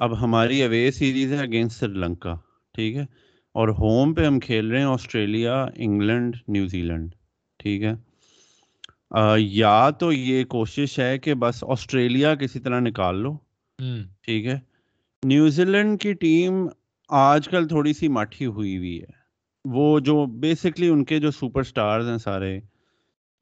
[0.00, 2.34] اب ہماری اوے سیریز ہے اگینسٹ سری لنکا
[2.74, 3.02] ٹھیک ہے؟
[3.54, 7.14] اور ہوم پہ ہم کھیل رہے ہیں آسٹریلیا انگلینڈ نیوزی لینڈ
[7.60, 7.92] ٹھیک ہے؟
[9.38, 13.36] یا تو یہ کوشش ہے کہ بس آسٹریلیا کسی طرح نکال لو
[14.22, 14.58] ٹھیک ہے؟
[15.22, 16.66] نیوزی لینڈ کی ٹیم
[17.10, 19.16] آج کل تھوڑی سی ماٹھی ہوئی ہوئی ہے۔
[19.64, 22.58] وہ جو بیسکلی ان کے جو سپر سٹارز ہیں سارے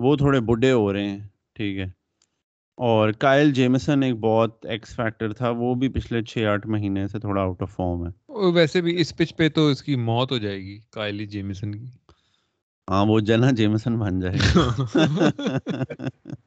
[0.00, 1.18] وہ تھوڑے بڈھے ہو رہے ہیں
[1.54, 1.86] ٹھیک ہے؟
[2.78, 7.18] اور کائل جیمسن ایک بہت ایکس فیکٹر تھا وہ بھی پچھلے چھ آٹھ مہینے سے
[7.18, 8.10] تھوڑا آؤٹ آف فارم ہے۔
[8.54, 11.86] ویسے بھی اس پچ پہ تو اس کی موت ہو جائے گی کائل جیمسن کی۔
[12.88, 14.68] ہاں وہ جنا جیمسن بن جائے گا۔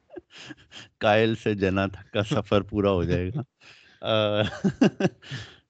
[0.98, 3.42] کائل سے جنا تک کا سفر پورا ہو جائے گا۔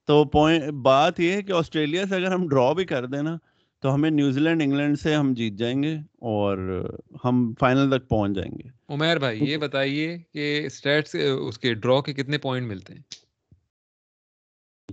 [0.06, 3.36] تو پوائنٹ بات یہ ہے کہ آسٹریلیا سے اگر ہم ڈرا بھی کر دیں نا
[3.80, 6.84] تو ہمیں نیوزی لینڈ انگلینڈ سے ہم جیت جائیں گے اور
[7.24, 12.00] ہم فائنل تک پہنچ جائیں گے۔ عمیر بھائی یہ بتائیے کہ اسٹیٹس اس کے ڈرا
[12.00, 13.02] کے کتنے پوائنٹ ملتے ہیں؟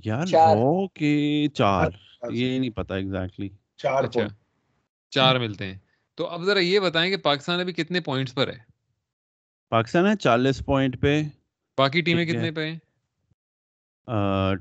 [0.03, 1.89] یار ڈرا کے چار
[2.31, 4.27] یہ نہیں پتا ایگزیکٹلی چار اچھا۔
[5.09, 5.77] چار ملتے ہیں۔
[6.15, 8.57] تو اب ذرا یہ بتائیں کہ پاکستان ابھی کتنے پوائنٹس پر ہے؟
[9.69, 11.23] پاکستان ہے چالیس پوائنٹ پہ۔
[11.77, 12.77] باقی ٹیمیں کتنے پہ ہیں؟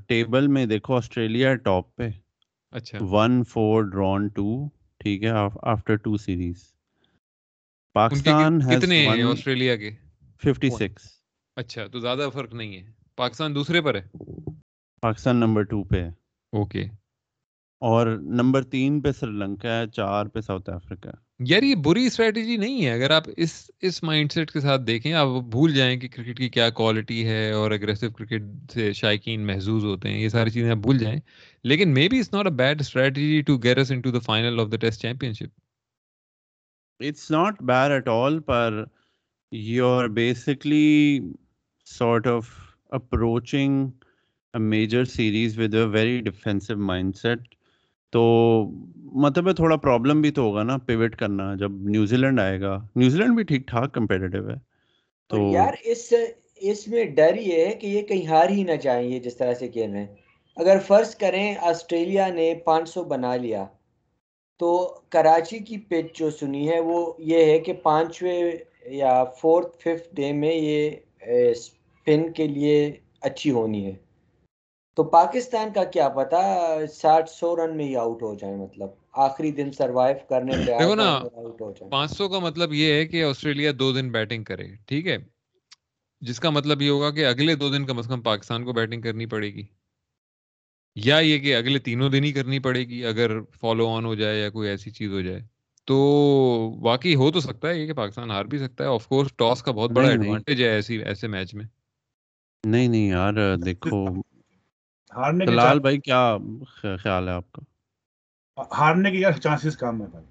[0.07, 2.09] ٹیبل میں دیکھو آسٹریلیا ٹاپ پہ۔
[2.72, 5.31] اچھا۔ ون فور ڈرون ٹو ٹھیک ہے
[5.62, 6.72] آفٹر ٹو سیریز۔
[7.94, 9.90] پاکستان کتنے ہیں آسٹریلیا کے؟
[10.42, 11.05] ففٹی سکس
[11.57, 14.02] اچھا تو زیادہ فرق نہیں ہے۔ پاکستان دوسرے پر ہے؟
[15.02, 16.09] پاکستان نمبر ٹو پہ۔ ہے
[16.52, 16.85] اوکے۔
[17.83, 21.09] اور نمبر تین پہ سری لنکا ہے چار پہ ساؤتھ افریقہ۔
[21.40, 25.12] یار یہ بری اسٹریٹجی نہیں ہے۔ اگر آپ اس اس مائنڈ سیٹ کے ساتھ دیکھیں،
[25.12, 29.85] آپ بھول جائیں کہ کرکٹ کی کیا کوالٹی ہے اور اگریسو کرکٹ سے شائقین محظوظ
[29.85, 31.18] ہوتے ہیں، یہ ساری چیزیں آپ بھول جائیں۔
[31.64, 34.77] لیکن maybe it's not a bad strategy to get us into the final of the
[34.77, 35.61] test championship
[37.01, 38.85] it's not bad at all per
[39.53, 41.20] you are basically
[41.87, 42.49] sort of
[42.90, 43.88] approaching
[44.55, 47.40] a major series with a very defensive mindset.
[48.12, 48.23] تو
[48.97, 53.19] مطلب تھوڑا problem بھی تو ہوگا نا pivot کرنا جب New Zealand آئے گا۔ نیوزی
[53.19, 54.55] لینڈ بھی ٹھیک ٹھاک کمپیٹیو ہے۔
[55.29, 56.12] تو یار اس
[56.57, 59.55] اس میں ڈر یہ ہے کہ یہ کہیں ہار ہی نہ جائیں یہ جس طرح
[59.55, 60.14] سے کھیل رہے ہیں
[60.57, 63.64] اگر فرض کریں آسٹریلیا نے پانچ سو بنا لیا
[64.61, 68.53] تو کراچی کی پچ جو سنی ہے وہ یہ ہے کہ پانچویں
[68.87, 70.90] یا فورتھ ففتھ ڈے میں یہ
[71.51, 74.06] اسپن کے لیے اچھی ہونی ہے۔
[74.97, 76.39] تو پاکستان کا کیا پتا
[76.93, 80.95] ساٹھ سو رن میں ہی آؤٹ ہو جائے مطلب آخری دن سروائیو کرنے پہ دیکھو
[80.95, 81.23] نا
[81.91, 85.17] پانچ سو کا مطلب یہ ہے کہ آسٹریلیا دو دن بیٹنگ کرے ٹھیک ہے؟
[86.21, 89.03] جس کا مطلب یہ ہوگا کہ اگلے دو دن کم از کم پاکستان کو بیٹنگ
[89.03, 89.63] کرنی پڑے گی۔
[90.97, 93.31] یا یہ کہ اگلے تینوں دن ہی کرنی پڑے گی اگر
[93.61, 95.41] فالو آن ہو جائے یا کوئی ایسی چیز ہو جائے۔
[95.85, 95.97] تو
[96.83, 99.63] واقعی ہو تو سکتا ہے یہ کہ پاکستان ہار بھی سکتا ہے آف کورس ٹاس
[99.63, 101.65] کا بہت بڑا ایڈوانٹیج ہے ایسی ایسے میچ میں۔
[102.65, 104.07] نہیں نہیں یار دیکھو
[105.16, 106.37] ہارنے کے لال بھائی کیا
[107.02, 107.62] خیال ہے آپ کا؟
[108.79, 110.24] ہارنے کے چانسز کم ہے بھائی؟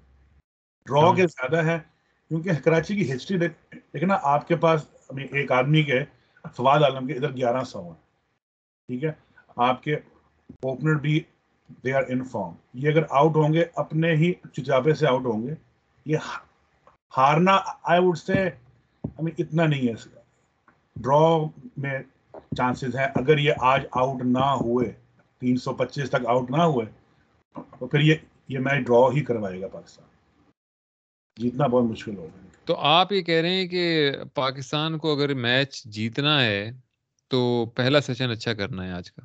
[0.86, 1.78] ڈرا کے زیادہ ہے
[2.30, 3.38] کیونکہ کراچی کی ہسٹری
[3.72, 4.86] دیکھنا آپ کے پاس
[5.30, 6.04] ایک آدمی کے
[6.56, 7.94] فواد عالم کے ادھر گیارہ سو ہیں
[8.88, 9.12] ٹھیک ہے؟
[9.56, 9.94] آپ کے
[10.62, 11.22] اوپنر بھی
[11.84, 15.46] دے آر ان فارم یہ اگر آؤٹ ہوں گے اپنے ہی چچاپے سے آؤٹ ہوں
[15.46, 15.54] گے
[16.04, 16.16] یہ
[17.16, 18.48] ہارنا آئی وڈ سے
[19.04, 19.94] ہمیں اتنا نہیں ہے۔
[20.96, 21.20] ڈرا
[21.76, 21.98] میں
[22.52, 24.92] چانسز ہیں اگر یہ آج آؤٹ نہ ہوئے
[25.38, 26.86] تین سو پچیس تک آؤٹ نہ ہوئے
[27.78, 28.14] تو پھر یہ
[28.48, 30.08] یہ میچ ڈرا ہی کروائے گا پاکستان
[31.36, 35.82] جیتنا بہت مشکل ہوگا تو آپ یہ کہہ رہے ہیں کہ پاکستان کو اگر میچ
[35.84, 36.70] جیتنا ہے
[37.30, 39.22] تو پہلا سیشن اچھا کرنا ہے آج کا۔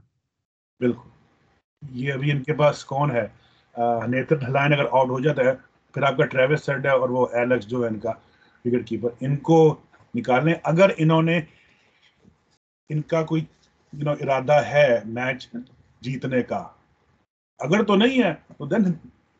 [0.79, 1.09] بالکل۔
[1.91, 3.27] یہ ابھی ان کے پاس کون ہے؟
[4.07, 5.51] نیتر ڈھلائن اگر آؤٹ ہو جاتا ہے
[5.91, 8.09] پھر آپ کا ٹریوس سیڈ ہے اور وہ ایلیکس جو ہے ان کا
[8.65, 9.75] وکٹ کیپر ان کو
[10.15, 11.41] نکالنے اگر انہوں نے
[12.89, 13.45] ان کا کوئی
[13.93, 15.49] you know, ارادہ ہے میچ
[16.01, 16.67] جیتنے کا۔
[17.59, 18.91] اگر تو نہیں ہے تو دین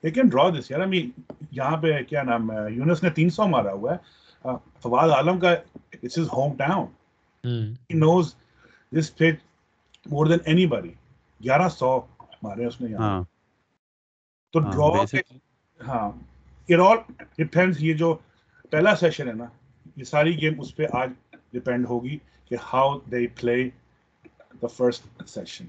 [0.04, 1.10] دے کین ڈرا دس یار امی
[1.52, 3.98] یہاں پہ کیا نام ہے یونس نے تین سو مارا ہوا ہے۔
[4.82, 5.56] فواد عالم کا
[6.04, 6.28] this is
[6.58, 6.86] hometown
[7.90, 8.36] knows
[8.98, 9.44] this put
[10.06, 10.94] more than any بڑی
[11.44, 12.00] گیارہ سو
[12.44, 13.24] مارے اس نے یہاں۔ ہاں۔
[14.54, 15.18] تو ڈرا
[15.88, 16.12] ہاں۔
[16.70, 16.98] اٹ آل
[17.38, 18.18] ڈپینڈس یہ جو
[18.70, 19.46] پہلا سیشن ہے نا
[19.96, 21.10] یہ ساری گیم اس پہ آج
[21.52, 22.18] ڈیپینڈ ہوگی۔
[22.52, 23.62] کہ how they play
[24.64, 25.04] the first
[25.38, 25.66] session.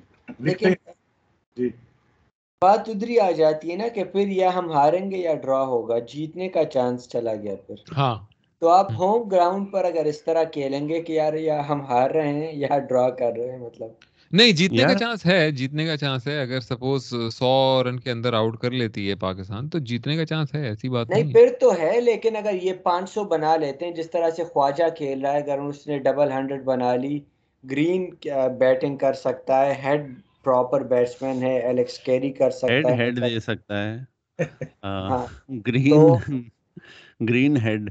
[1.56, 1.68] جی.
[2.62, 5.98] بات ادھر آ جاتی ہے نا کہ پھر یا ہم ہاریں گے یا ڈرا ہوگا
[5.98, 8.26] جیتنے کا چانس چلا گیا پھر۔ ہاں۔
[8.60, 12.10] تو آپ ہوم گراؤنڈ پر اگر اس طرح کھیلیں گے کہ یار یا ہم ہار
[12.10, 13.90] رہے ہیں یا ڈرا کر رہے ہیں مطلب۔
[14.32, 18.32] نہیں جیتنے کا چانس ہے جیتنے کا چانس ہے۔ اگر سپوز سو رن کے اندر
[18.32, 21.72] آؤٹ کر لیتی ہے پاکستان تو جیتنے کا چانس ہے ایسی بات نہیں پھر تو
[21.78, 25.32] ہے لیکن اگر یہ پانچ سو بنا لیتے ہیں جس طرح سے خواجہ کھیل رہا
[25.32, 27.20] ہے اگر اس نے ڈبل ہنڈریڈ بنا لی
[27.70, 28.10] گرین
[28.58, 30.14] بیٹنگ کر سکتا ہے ہیڈ
[30.44, 33.98] پراپر بیٹس مین ہے الیکس کیری کر سکتا ہے ہیڈ دے سکتا ہے۔
[34.84, 35.26] ہاں،
[35.66, 35.94] گرین
[37.28, 37.90] گرین ہیڈ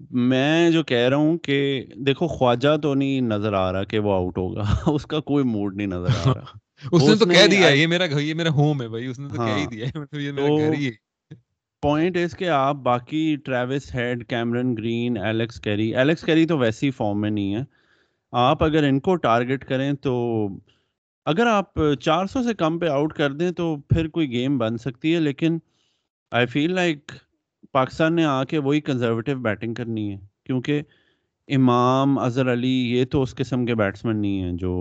[0.00, 4.12] میں جو کہہ رہا ہوں کہ دیکھو خواجہ تو نہیں نظر آ رہا کہ وہ
[4.12, 6.58] آؤٹ ہوگا اس کا کوئی موڈ نہیں نظر آ رہا۔
[6.92, 9.28] اس نے تو کہہ دیا یہ میرا گھر یہ میرا ہوم ہے بھائی اس نے
[9.28, 11.34] تو کہہ ہی ہاں۔ دیا مطلب یہ میرا گھر ہی ہے۔
[11.82, 16.90] پوائنٹ اس کے آپ باقی Travis Head Cameron Green Alex Carey Alex Carey تو ویسی
[16.90, 17.62] فارم میں نہیں ہے۔
[18.32, 20.48] آپ اگر ان کو ٹارگٹ کریں تو
[21.26, 24.78] اگر آپ چار سو سے کم پہ آؤٹ کر دیں تو پھر کوئی گیم بن
[24.78, 25.58] سکتی ہے لیکن
[26.30, 27.12] آئی فیل لائک
[27.74, 30.82] پاکستان نے آ کے وہی کنزرویٹو بیٹنگ کرنی ہے کیونکہ
[31.48, 34.72] امام اظہر علی یہ تو اس قسم کے بیٹسمین نہیں ہیں جو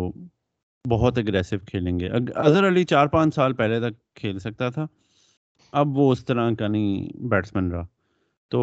[0.85, 4.85] بہت اگریسو کھیلیں گے۔ اظہر علی چار پانچ سال پہلے تک کھیل سکتا تھا
[5.73, 7.85] اب وہ اس طرح کا نہیں بیٹسمین رہا۔
[8.51, 8.59] تو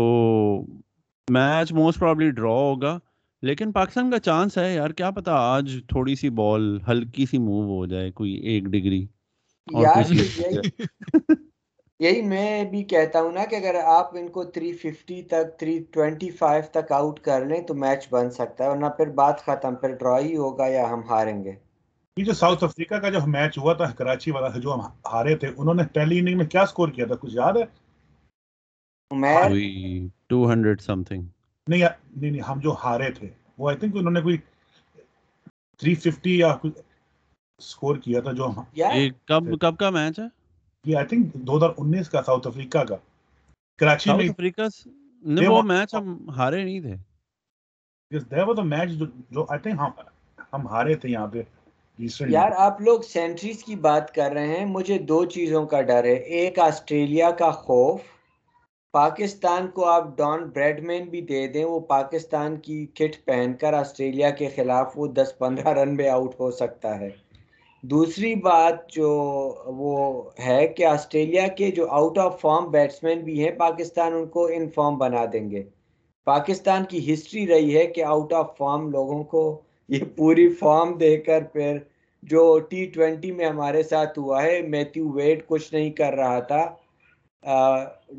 [1.28, 2.98] میچ موسٹ پرابلی ڈرا ہوگا
[3.42, 7.62] لیکن پاکستان کا چانس ہے یار کیا پتا آج تھوڑی سی بال ہلکی سی موو
[7.70, 9.06] ہو جائے کوئی ایک ڈگری
[9.68, 9.87] اور
[12.00, 16.92] یہی میں بھی کہتا ہوں نا کہ اگر آپ ان کو 350 تک 325 تک
[16.92, 20.37] آؤٹ کر لیں تو میچ بن سکتا ہے ورنہ پھر بات ختم پھر ڈرا ہی
[20.37, 21.52] ہوگا یا ہم ہاریں گے۔
[22.16, 24.80] یہ جو ساؤتھ افریقہ کا جو میچ ہوا تھا کراچی والا جو ہم
[25.12, 27.64] ہارے تھے انہوں نے پہلی اننگ میں کیا سکور کیا تھا؟ کچھ یاد ہے؟
[29.11, 29.48] میں
[30.33, 31.22] 200 سم تھنگ
[31.66, 33.28] نہیں نہیں ہم جو ہارے تھے
[33.59, 34.37] وہ آئی تھنک انہوں نے کوئی
[35.83, 36.54] 350 یا
[37.61, 38.48] سکور کیا تھا جو
[39.26, 40.26] کب کب کا میچ ہے؟
[45.37, 46.05] دو ہزار
[52.20, 56.12] یار آپ لوگ سینٹریز کی بات کر رہے ہیں مجھے دو چیزوں کا ڈر ہے۔
[56.12, 58.01] ایک آسٹریلیا کا خوف۔
[58.92, 63.73] پاکستان کو آپ ڈان بریڈ مین بھی دے دیں وہ پاکستان کی کٹ پہن کر
[63.73, 67.11] آسٹریلیا کے خلاف وہ دس پندرہ رن میں آؤٹ ہو سکتا ہے۔
[67.90, 69.09] دوسری بات جو
[69.66, 69.94] وہ
[70.38, 74.70] ہے کہ آسٹریلیا کے جو آؤٹ آف فارم بیٹسمین بھی ہیں، پاکستان ان کو ان
[74.70, 75.62] فارم بنا دیں گے۔
[76.27, 79.42] پاکستان کی ہسٹری رہی ہے کہ آؤٹ آف فارم لوگوں کو
[79.88, 81.79] یہ پوری فارم دے کر پھر
[82.23, 86.64] جو ٹی ٹوینٹی میں ہمارے ساتھ ہوا ہے، میتھیو ویٹ کچھ نہیں کر رہا تھا۔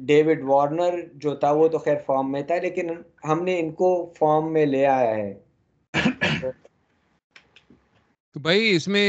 [0.06, 2.89] ڈیوڈ وارنر جو تھا وہ تو خیر فارم میں تھا، لیکن
[3.23, 5.34] ہم نے ان کو فارم میں لے آیا ہے۔
[8.35, 9.07] تو بھائی اس میں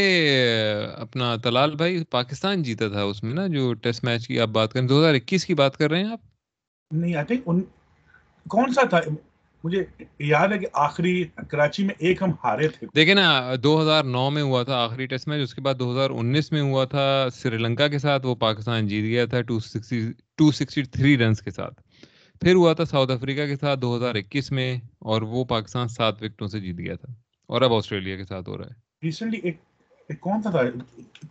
[0.96, 4.72] اپنا طلال بھائی پاکستان جیتا تھا اس میں نا جو ٹیسٹ میچ کی آپ بات
[4.72, 6.20] کریں دو ہزار اکیس کی بات کر رہے ہیں آپ؟
[6.90, 7.64] نہیں آئی تھنک
[8.50, 9.00] کون سا تھا؟
[9.64, 9.84] مجھے
[10.18, 14.30] یاد ہے کہ آخری کراچی میں ایک ہم ہارے تھے۔ دیکھیں نا دو ہزار نو
[14.30, 17.26] میں ہوا تھا آخری ٹیسٹ میچ اس کے بعد دو ہزار انیس میں ہوا تھا
[17.34, 21.82] سری لنکا کے ساتھ وہ پاکستان جیت گیا تھا ٹو سکسٹی تھری رنس کے ساتھ۔
[22.40, 26.22] پھر ہوا تھا ساؤتھ افریقہ کے ساتھ دو ہزار اکیس میں اور وہ پاکستان سات
[26.22, 27.12] وکٹوں سے جیت گیا تھا۔
[27.46, 29.56] اور اب آسٹریلیا کے ساتھ ہو رہا ہے۔ ریسنٹلی ایک
[30.08, 30.62] ایک کون تھا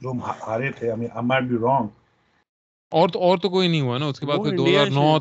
[0.02, 1.88] جو ہارے تھے آئی مائٹ بی رانگ
[2.92, 4.40] اور تو اور تو کوئی نہیں ہوا نا اس کے بعد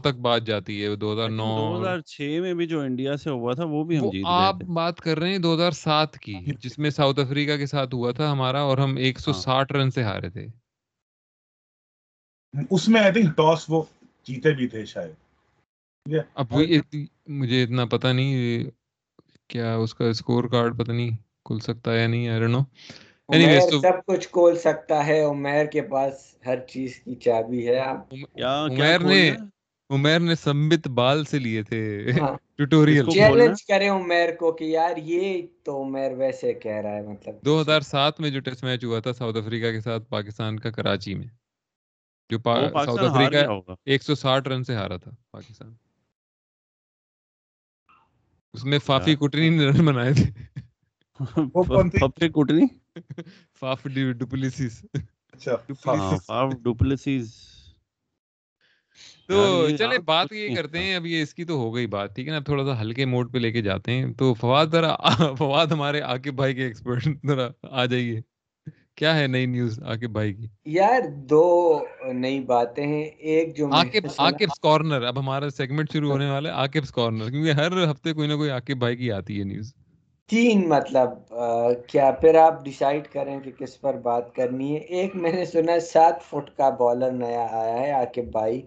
[0.03, 3.31] تک بات جاتی ہے دو ہزار نو دو ہزار چھ میں بھی جو انڈیا سے
[3.31, 6.35] ہوا تھا وہ بھی ہم جیت آپ بات کر رہے ہیں دو ہزار سات کی
[6.37, 9.41] ہاں۔ جس میں ساؤتھ افریقہ کے ساتھ ہوا تھا ہمارا اور ہم ایک سو ہاں۔
[9.41, 10.47] ساٹھ رن سے ہارے تھے۔
[12.71, 13.83] اس میں آئی تھنک ٹاس وہ
[14.27, 15.15] جیتے بھی تھے شاید۔
[16.37, 16.53] اب
[17.33, 18.71] مجھے اتنا پتہ نہیں
[19.51, 22.61] کیا اس کا اسکور کارڈ پتہ نہیں۔ کھل سکتا ہے یا نہیں آئی ڈونٹ نو
[23.29, 23.81] Anyways, تو...
[23.81, 27.81] سب کچھ کھول سکتا ہے عمیر کے پاس ہر چیز کی چابی ہے۔
[28.45, 29.21] عمیر نے
[29.91, 31.81] عمیر نے سمبت بال سے لیے تھے
[32.57, 35.25] ٹوٹوریل چیلنج کرے عمیر کو کہ یار یہ
[35.63, 39.01] تو عمیر ویسے کہہ رہا ہے مطلب دو ہزار سات میں جو ٹیسٹ میچ ہوا
[39.01, 41.27] تھا ساؤتھ افریقہ کے ساتھ پاکستان کا کراچی میں۔
[42.31, 42.39] جو
[42.85, 43.47] ساؤتھ افریقہ
[43.85, 45.75] ایک سو ساٹھ رن سے ہارا تھا پاکستان۔
[48.55, 50.31] اس میں فافی کٹنی نے رن بنائے تھے۔
[51.19, 52.67] پپے کوٹنی؟
[53.61, 53.87] فاف
[54.19, 54.85] ڈپلیسیز
[55.33, 57.33] اچھا ڈپلیسیز
[59.29, 62.27] تو چلے بات یہ کرتے ہیں اب یہ اس کی تو ہو گئی بات ٹھیک
[62.29, 64.95] ہے نا؟ تھوڑا سا ہلکے موڈ پہ لے کے جاتے ہیں۔ تو فواد ذرا
[65.39, 68.21] فواد ہمارے عاقب بھائی کے ایکسپرٹ ذرا آ جائیے۔
[68.97, 71.01] کیا ہے نئی نیوز عاقب بھائی کی؟ یار
[71.31, 71.45] دو
[72.13, 76.55] نئی باتیں ہیں۔ ایک جو عاقب عاقب کارنر اب ہمارا سیگمنٹ شروع ہونے والا ہے
[76.55, 79.73] عاقب کارنر کیونکہ ہر ہفتے کوئی نہ کوئی عاقب بھائی کی آتی ہے نیوز
[80.31, 81.11] تین مطلب
[81.89, 85.73] کیا پھر آپ ڈیسائیڈ کریں کہ کس پر بات کرنی ہے؟ ایک میں نے سنا
[85.73, 88.61] ہے سات فٹ کا بالر نیا آیا ہے، عاقب بھائی،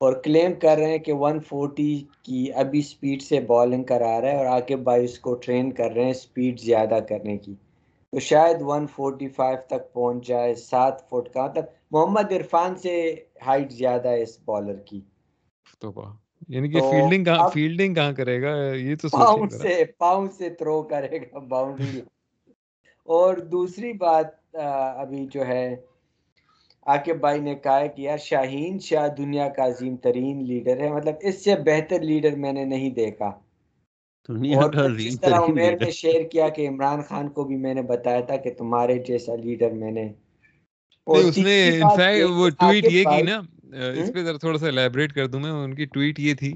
[0.00, 1.92] اور کلیم کر رہے ہیں کہ ون فورٹی
[2.24, 5.92] کی ابھی سپیڈ سے بالنگ کرا رہا ہے اور عاقب بھائی اس کو ٹرین کر
[5.92, 7.54] رہے ہیں سپیڈ زیادہ کرنے کی۔
[8.12, 12.94] تو شاید ون فورٹی فائیو تک پہنچ جائے، سات فٹ کا مطلب محمد عرفان سے
[13.46, 15.00] ہائٹ زیادہ ہے اس بالر کی۔
[16.48, 20.82] یعنی کہ فیلڈنگ کہاں فیلڈنگ کہاں کرے گا؟ یہ تو ذرا۔ سے پاؤنڈ سے تھرو
[20.82, 22.00] کرے گا باؤنڈری
[23.06, 24.56] اور دوسری بات
[24.96, 25.76] ابھی جو ہے
[26.86, 30.90] عاقب بھائی نے کہا ہے کہ یار شاہین شاہ دنیا کا عظیم ترین لیڈر ہے۔
[30.92, 33.30] مطلب اس سے بہتر لیڈر میں نے نہیں دیکھا۔
[34.28, 37.82] دنیا اور جس طرح عمیر نے شیئر کیا کہ عمران خان کو بھی میں نے
[37.82, 40.08] بتایا تھا کہ تمہارے جیسا لیڈر میں نے۔
[41.06, 41.58] اس نے
[42.30, 43.40] وہ ٹویٹ یہ کی نا
[43.72, 46.52] اس؟ پہ ذرا تھوڑا سا الیبریٹ کر دوں میں ان کی ٹویٹ یہ تھی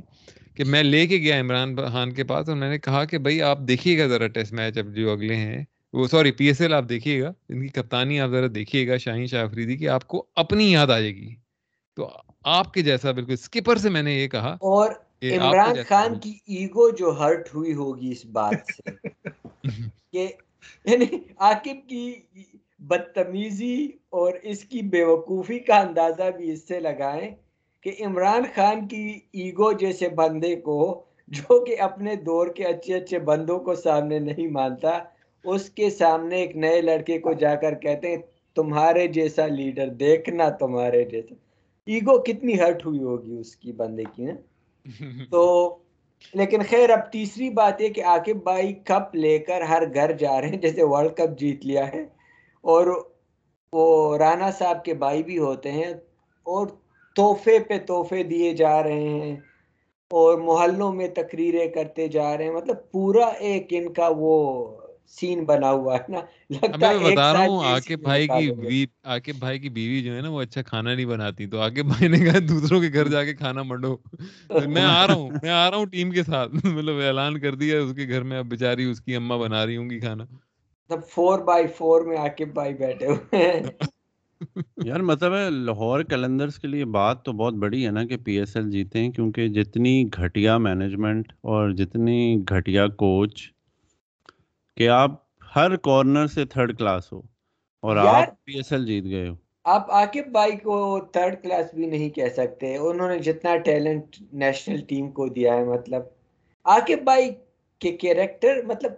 [0.55, 3.41] کہ میں لے کے گیا عمران خان کے پاس اور میں نے کہا کہ بھائی
[3.43, 6.75] آپ دیکھیے گا ذرا ٹیسٹ میچ اب جو اگلے ہیں وہ سوری پی ایس ایل
[6.75, 10.07] آپ دیکھیے گا ان کی کپتانی آپ ذرا دیکھیے گا شاہین شاہ افریدی کی آپ
[10.07, 11.35] کو اپنی یاد آ جائے گی
[11.97, 12.09] تو
[12.51, 14.91] آپ کے جیسا بالکل اسکپر سے میں نے یہ کہا اور
[15.23, 18.91] عمران خان کی ایگو جو ہرٹ ہوئی ہوگی اس بات سے
[20.13, 20.29] کہ
[20.85, 21.07] یعنی
[21.39, 22.13] عاقب کی
[22.81, 23.77] بدتمیزی
[24.11, 27.31] اور اس کی بیوقوفی کا اندازہ بھی اس سے لگائیں
[27.87, 30.79] کہ عمران خان کی ایگو جیسے بندے کو
[31.31, 34.99] جو کہ اپنے دور کے اچھے اچھے بندوں کو سامنے نہیں مانتا
[35.45, 38.23] اس کے سامنے ایک نئے لڑکے کو جا کر کہتے ہیں
[38.57, 41.35] تمہارے جیسا لیڈر دیکھنا تمہارے جیسا۔
[41.87, 44.35] ایگو کتنی ہرٹ ہوئی ہوگی اس کی بندے کی نا
[45.31, 45.43] تو
[46.35, 50.41] لیکن خیر اب تیسری بات یہ کہ عاقب بھائی کپ لے کر ہر گھر جا
[50.41, 52.05] رہے ہیں جیسے ورلڈ کپ جیت لیا ہے۔
[52.67, 52.87] اور
[53.73, 53.85] وہ
[54.19, 55.93] رانا صاحب کے بھائی بھی ہوتے ہیں
[56.47, 56.67] اور
[57.17, 59.35] تحفے پہ تحفے دیے جا رہے ہیں
[60.11, 64.35] اور محلوں میں تقریریں کرتے جا رہے ہیں۔ مطلب پورا ایک ان کا وہ
[65.09, 68.29] سین بنا ہوا ہے نا۔ لگتا ہے بتا رہا ہوں کے اسی عاقب میں بھائی
[68.29, 71.47] کی گے۔ بی عاقب بھائی کی بیوی جو ہے نا وہ اچھا کھانا نہیں بناتی۔
[71.47, 73.97] تو عاقب بھائی نے کہا دوسروں کے گھر جا کے کھانا منڈو۔
[74.67, 77.81] میں آ رہا ہوں میں آ رہا ہوں ٹیم کے ساتھ۔ مطلب اعلان کر دیا
[77.81, 80.25] اس کے گھر میں اب بیچاری اس کی اماں بنا رہی ہوں گی کھانا۔
[80.91, 83.63] فور بائی فور میں عاقب بھائی بیٹھے ہوئے ہیں۔
[84.77, 88.39] یار مطلب ہے لاہور کیلندرز کے لیے بات تو بہت بڑی ہے نا کہ پی
[88.39, 93.53] ایس ایل جیتے ہیں کیونکہ جتنی گھٹیا مینجمنٹ اور جتنی گھٹیا کوچ
[94.77, 95.11] کہ آپ
[95.57, 97.23] ہر کارنر سے تھرڈ کلاس ہو
[97.81, 101.87] اور آپ پی ایس ایل جیت گئے ہو۔ آپ عاقب بھائی کو تھرڈ کلاس بھی
[101.87, 106.03] نہیں کہہ سکتے۔ انہوں نے جتنا ٹیلنٹ نیشنل ٹیم کو دیا ہے مطلب
[106.65, 107.31] عاقب بھائی
[107.79, 108.93] کے کیریکٹر مطلب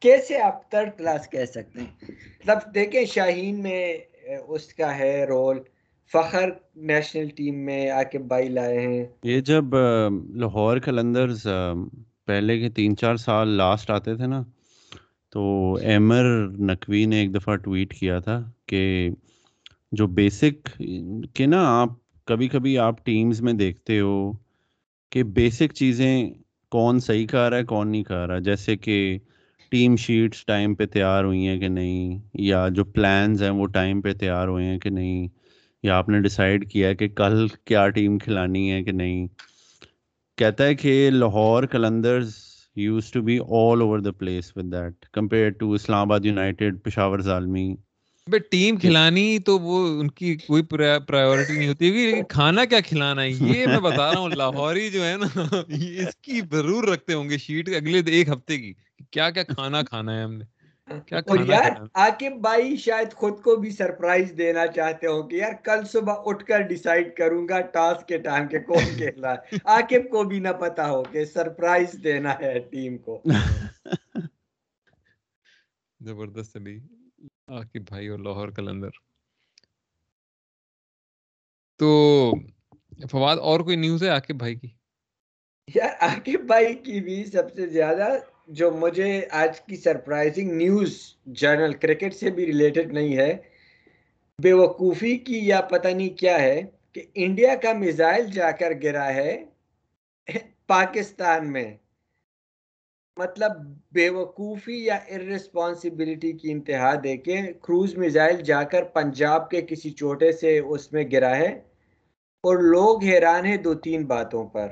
[0.00, 2.10] کیسے آپ تھرڈ کلاس کہہ سکتے ہیں؟
[2.40, 3.98] مطلب دیکھیں شاہین میں
[4.48, 5.58] اس کا ہے رول۔
[6.12, 9.64] فخر نیشنل ٹیم میں عاقب بھائی لائے ہیں۔ یہ جب
[10.34, 11.46] لاہور کلندرز
[12.26, 14.42] پہلے کے تین چار سال لاسٹ آتے تھے نا،
[15.30, 16.24] تو ایمر
[16.58, 19.10] نقوی نے ایک دفعہ ٹویٹ کیا تھا کہ
[19.92, 20.68] جو بیسک
[21.34, 21.88] کہ نا آپ
[22.24, 24.32] کبھی کبھی آپ ٹیمز میں دیکھتے ہو
[25.10, 26.30] کہ بیسک چیزیں
[26.70, 29.18] کون صحیح کھا رہا ہے، کون نہیں کھا رہا۔ جیسے کہ
[29.70, 34.00] ٹیم شیٹس ٹائم پہ تیار ہوئی ہیں کہ نہیں؟ یا جو پلانز ہیں وہ ٹائم
[34.00, 35.28] پہ تیار ہوئے ہیں کہ نہیں؟
[35.82, 39.26] یا آپ نے ڈیسائیڈ کیا ہے کہ کل کیا ٹیم کھلانی ہے کہ نہیں؟
[40.38, 42.34] کہتا ہے کہ Lahore Qalandars
[42.76, 47.76] used to be all over the place with that compare to Islamabad United Peshawar Zalmi
[48.30, 53.22] Zalmi team کھلانی تو وہ ان کی کوئی پرائیورٹی نہیں ہوتی لیکن کھانا کیا کھلانا
[53.22, 55.26] ہے؟ یہ میں بتا رہا ہوں لاہوری جو ہے نا
[55.68, 58.72] اس کی ضرور رکھتے ہوں گے شیٹ اگلے ایک ہفتے کی
[59.12, 60.44] کیا کیا کھانا کھانا ہے ہم نے؟
[61.24, 65.84] اور یار عاقب بھائی شاید خود کو بھی سرپرائز دینا چاہتے ہو کہ یار کل
[65.92, 70.24] صبح اٹھ کر ڈیسائیڈ کروں گا ٹاس کے ٹائم کے کون کھیلا ہے۔ عاقب کو
[70.24, 73.22] بھی نہ پتا ہو کہ سرپرائز دینا ہے ٹیم کو۔
[76.00, 76.78] زبردست ابھی
[77.50, 78.90] عاقب بھائی اور لاہور کلندر
[81.80, 81.90] تو
[83.10, 84.68] فواد، اور کوئی نیوز ہے عاقب بھائی کی؟
[85.68, 88.08] یار عاقب بھائی کی بھی سب سے زیادہ
[88.58, 89.10] جو مجھے
[89.42, 90.96] آج کی سرپرائزنگ نیوز
[91.40, 93.32] جرنل کرکٹ سے بھی ریلیٹڈ نہیں ہے
[94.38, 96.60] بے وقوفی کی یا پتہ نہیں کیا ہے
[96.92, 99.32] کہ انڈیا کا میزائل جا کر گرا ہے
[100.68, 101.70] پاکستان میں۔
[103.20, 103.52] مطلب
[103.92, 109.90] بے وقوفی یا ارسپانسبلٹی کی انتہا دے کے کروز میزائل جا کر پنجاب کے کسی
[109.90, 111.48] چوٹے سے اس میں گرا ہے
[112.44, 114.68] اور لوگ حیران ہیں دو تین باتوں پر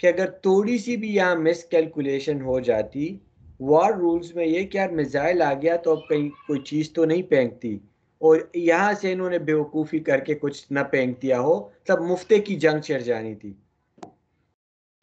[0.00, 3.18] کہ اگر تھوڑی سی بھی یہاں مس کیلکولیشن ہو جاتی
[3.60, 7.04] وار رولز میں یہ کہ یار میزائل آ گیا تو اب کہیں کوئی چیز تو
[7.04, 7.78] نہیں پھینکتی
[8.20, 12.38] اور یہاں سے انہوں نے بیوقوفی کر کے کچھ نہ پھینک دیا ہو، تب مفتے
[12.38, 13.52] کی جنگ چڑھ جانی تھی۔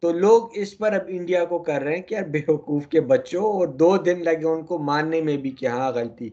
[0.02, 3.42] تو لوگ اس پر اب انڈیا کو کر رہے ہیں کہ یار بیوقوف کے بچوں
[3.42, 6.28] اور دو دن لگے ان کو ماننے میں بھی کہ ہاں غلطی۔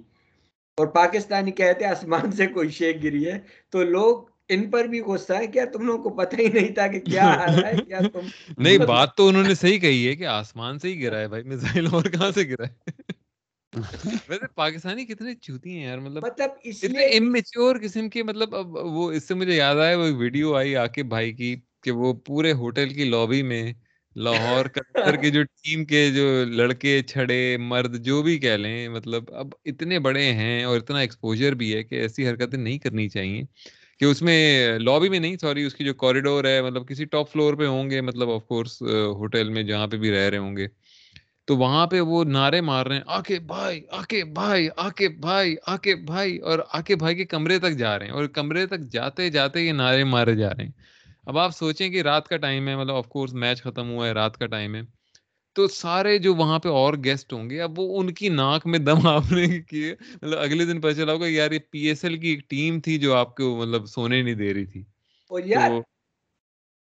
[0.78, 3.38] اور پاکستانی کہتے ہیں آسمان سے کوئی شیک گری ہے۔
[3.70, 6.88] تو لوگ ان پر بھی غصہ ہے کیا تم لوگوں کو پتہ ہی نہیں تھا
[6.88, 8.26] کہ کیا آ رہا ہے کیا تم
[8.57, 11.43] نہیں بات تو انہوں نے صحیح کہی ہے کہ آسمان سے ہی گرا ہے بھائی
[11.43, 13.01] میزائل اور کہاں سے گرا ہے؟
[14.30, 18.76] ویسے پاکستانی کتنے چوتی ہیں یار مطلب مطلب اس لیے امیچور قسم کے مطلب اب
[18.76, 22.52] وہ اس سے مجھے یاد آیا وہ ویڈیو آئی عاقب بھائی کی کہ وہ پورے
[22.52, 23.64] ہوٹل کی لابی میں
[24.16, 29.24] لاہور قطر کے جو ٹیم کے جو لڑکے چھڑے مرد جو بھی کہہ لیں مطلب
[29.34, 33.42] اب اتنے بڑے ہیں اور اتنا ایکسپوجر بھی ہے کہ ایسی حرکتیں نہیں کرنی چاہیے
[34.00, 34.38] کہ اس میں
[34.80, 37.90] لابی میں نہیں سوری اس کی جو کوریڈور ہے مطلب کسی ٹاپ فلور پہ ہوں
[37.90, 38.82] گے مطلب آف کورس
[39.16, 40.68] ہوٹل میں جہاں پہ بھی رہ رہے ہوں گے۔
[41.48, 45.96] تو وہاں پہ وہ نعرے مار رہے ہیں آکے بھائی آکے بھائی آکے بھائی آکے
[45.96, 49.62] بھائی اور آکے بھائی کے کمرے تک جا رہے ہیں اور کمرے تک جاتے جاتے
[49.62, 50.72] یہ نعرے مارے جا رہے ہیں۔
[51.24, 54.12] اب آپ سوچیں کہ رات کا ٹائم ہے مطلب آف کورس میچ ختم ہوا ہے
[54.12, 54.82] رات کا ٹائم ہے۔
[55.56, 58.80] تو سارے جو وہاں پہ اور گیسٹ ہوں گے اب وہ ان کی ناک میں
[58.80, 62.28] دم آپنے کیے۔ مطلب اگلے دن پتہ چلا ہوگا یار یہ پی ایس ایل کی
[62.28, 64.84] ایک ٹیم تھی جو آپ کو مطلب سونے نہیں دے رہی تھی۔
[65.56, 65.70] ہاں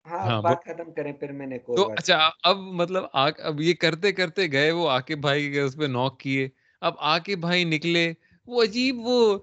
[0.06, 4.52] ہاں بات ختم کریں پھر میں نے تو اچھا اب مطلب اب یہ کرتے کرتے
[4.52, 6.48] گئے وہ عاقب بھائی کے اس پہ نوک کیے۔
[6.82, 8.14] اب عاقب بھائی نکلے
[8.48, 9.38] وہ عجیب وہ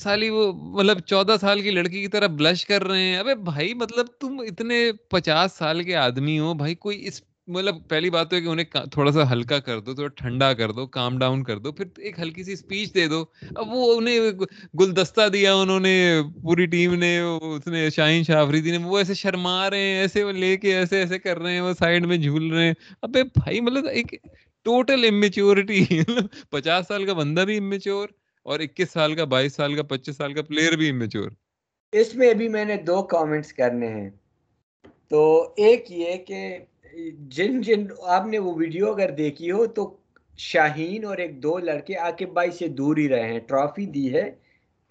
[0.00, 3.74] سالی وہ مطلب چودہ سال کی لڑکی کی طرح بلش کر رہے ہیں۔ ابے بھائی
[3.74, 8.36] مطلب تم اتنے پچاس سال کے آدمی ہو، بھائی کوئی اس مطلب پہلی بات تو
[8.36, 11.58] ہے کہ انہیں تھوڑا سا ہلکا کر دو، تھوڑا ٹھنڈا کر دو کام ڈاؤن کر
[11.58, 13.24] دو، پھر ایک ہلکی سی اسپیچ دے دو۔
[13.56, 14.20] اب وہ انہیں
[14.80, 19.14] گلدستہ دیا انہوں نے، پوری ٹیم نے، اس نے شاہین شاہ آفریدی نے، وہ ایسے
[19.14, 22.16] شرما رہے ہیں، ایسے وہ لے کے ایسے ایسے کر رہے ہیں، وہ سائڈ میں
[22.16, 24.14] جھول رہے ہیں۔ ابے بھائی مطلب ایک
[24.66, 25.84] ٹوٹل امیچیورٹی
[26.50, 28.08] پچاس سال کا بندہ بھی امیچور
[28.44, 31.30] اور اکیس سال کا، بائیس سال کا، پچیس سال کا پلیئر بھی امیچور
[31.92, 34.10] اس میں ابھی میں نے دو کامنٹس کرنے ہیں۔
[35.08, 36.58] تو ایک یہ کہ
[37.18, 39.96] جن جن آپ نے وہ ویڈیو اگر دیکھی ہو تو
[40.38, 44.32] شاہین اور ایک دو لڑکے عاقب بھائی سے دور ہی رہے ہیں۔ ٹرافی دی ہے۔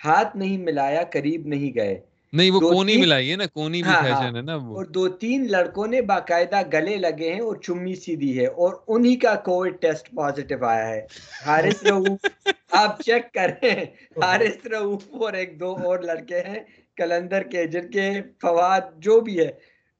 [0.06, 2.00] ہاتھ نہیں ملایا، قریب نہیں گئے۔
[2.34, 4.86] نہیں وہ کونی ملائی ہے نا کونی بھی ہاں ہاں فیشن ہے نا وہ۔ اور
[4.86, 9.16] دو تین لڑکوں نے باقاعدہ گلے لگے ہیں اور چمی سی دی ہے اور انہی
[9.16, 11.06] کا کووڈ ٹیسٹ پازیٹیو آیا ہے۔
[11.46, 12.26] حارث رؤوف
[12.74, 13.86] آپ چیک کریں۔
[14.22, 16.60] حارث رؤوف اور ایک دو اور لڑکے ہیں
[16.98, 18.10] کلندر کے جن کے
[18.42, 19.52] فواد جو بھی ہے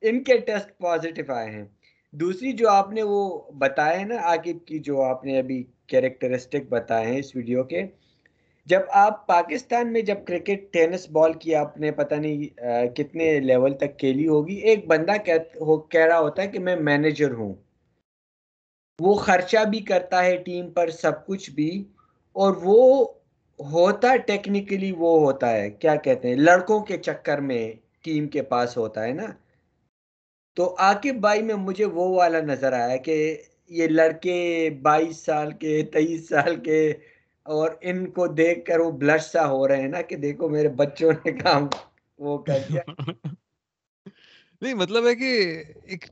[0.04, 1.66] ان کے ٹیسٹ پازیٹیو آئے ہیں۔
[2.14, 3.22] دوسری جو آپ نے وہ
[3.54, 7.84] بتایا ہے نا عاقب کی جو آپ نے ابھی کیریکٹرسٹک بتائے ہیں اس ویڈیو کے
[8.68, 12.40] جب آپ پاکستان میں جب کرکٹ، ٹینس، بال کی آپ نے پتہ نہیں
[12.96, 17.54] کتنے لیول تک کھیلی ہوگی، ایک بندہ کہہ رہا ہوتا ہے کہ میں مینیجر ہوں۔
[19.00, 21.72] وہ خرچہ بھی کرتا ہے ٹیم پر، سب کچھ بھی،
[22.36, 22.82] اور وہ
[23.60, 27.64] ہوتا ٹیکنیکلی وہ ہوتا ہے۔ کیا کہتے ہیں؟ لڑکوں کے چکر میں
[28.04, 29.26] ٹیم کے پاس ہوتا ہے نا۔
[30.58, 33.16] تو عاقب بھائی میں مجھے وہ والا نظر آیا کہ
[33.70, 34.38] یہ لڑکے
[34.82, 36.82] بائیس سال کے، تیئیس سال کے
[37.46, 40.70] اور ان کو دیکھ کر وہ بلش سا ہو رہے ہیں نا کہ دیکھو میرے
[40.70, 41.68] بچوں نے کام
[42.20, 42.82] وہ کر دیا۔
[44.62, 46.06] نہیں مطلب ہے کہ ایک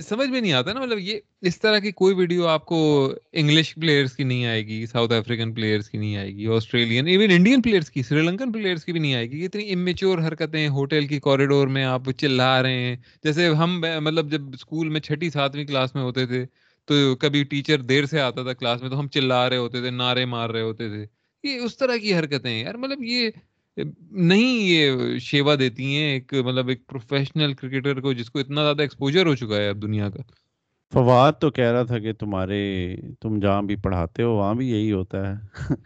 [0.00, 2.78] سمجھ میں نہیں آتا نا مطلب یہ اس طرح کی کوئی ویڈیو آپ کو
[3.32, 7.30] انگلش پلیئرس کی نہیں آئے گی ساؤتھ افریقن پلیئرس کی نہیں آئے گی آسٹریلین ایون
[7.30, 11.06] انڈین پلیئرس کی سری لنکن پلیئرس کی بھی نہیں آئے گی۔ اتنی امیچور حرکتیں ہوٹل
[11.06, 15.64] کی کوریڈور میں آپ چلا رہے ہیں۔ جیسے ہم مطلب جب اسکول میں چھٹی ساتویں
[15.64, 16.44] کلاس میں ہوتے تھے
[16.88, 19.90] تو کبھی ٹیچر دیر سے آتا تھا کلاس میں تو ہم چلا رہے ہوتے تھے،
[19.90, 21.06] نعرے مار رہے ہوتے تھے۔
[21.48, 23.30] یہ اس طرح کی حرکتیں ہیں۔ یار مطلب یہ،
[24.10, 28.82] نہیں یہ شیوا دیتی ہیں ایک مطلب ایک پروفیشنل کرکٹر کو جس کو اتنا زیادہ
[28.82, 30.22] ایکسپوجر ہو چکا ہے اب دنیا کا۔
[30.92, 32.60] فواد تو کہہ رہا تھا کہ تمہارے
[33.20, 35.34] تم جہاں بھی پڑھاتے ہو وہاں بھی یہی ہوتا ہے۔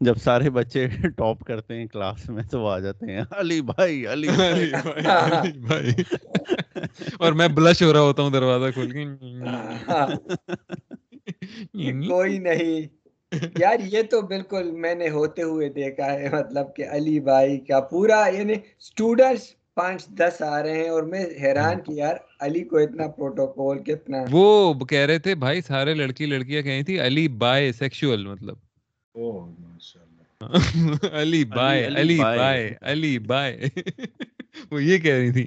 [0.00, 0.86] جب سارے بچے
[1.16, 4.70] ٹاپ کرتے ہیں کلاس میں تو آ جاتے ہیں۔ علی بھائی علی بھائی۔
[5.04, 5.90] علی بھائی۔
[7.18, 9.04] اور میں بلش ہو رہا ہوتا ہوں دروازہ کھول کے۔
[12.08, 12.80] کوئی نہیں۔
[13.58, 17.80] یار یہ تو بالکل میں نے ہوتے ہوئے دیکھا ہے۔ مطلب کہ علی بھائی کا
[17.80, 22.76] پورا یعنی اسٹوڈنٹس پانچ دس آ رہے ہیں اور میں حیران کہ یار علی کو
[22.76, 27.72] اتنا پروٹوکول کتنا وہ کہہ رہے تھے بھائی سارے لڑکی لڑکیاں کہیں تھی علی بائے
[27.72, 28.56] سیکشل مطلب۔
[31.12, 32.38] Ali bye Ali bye.
[32.38, 33.60] Bye Ali bye.
[34.70, 35.46] وہ یہ کہہ رہی تھی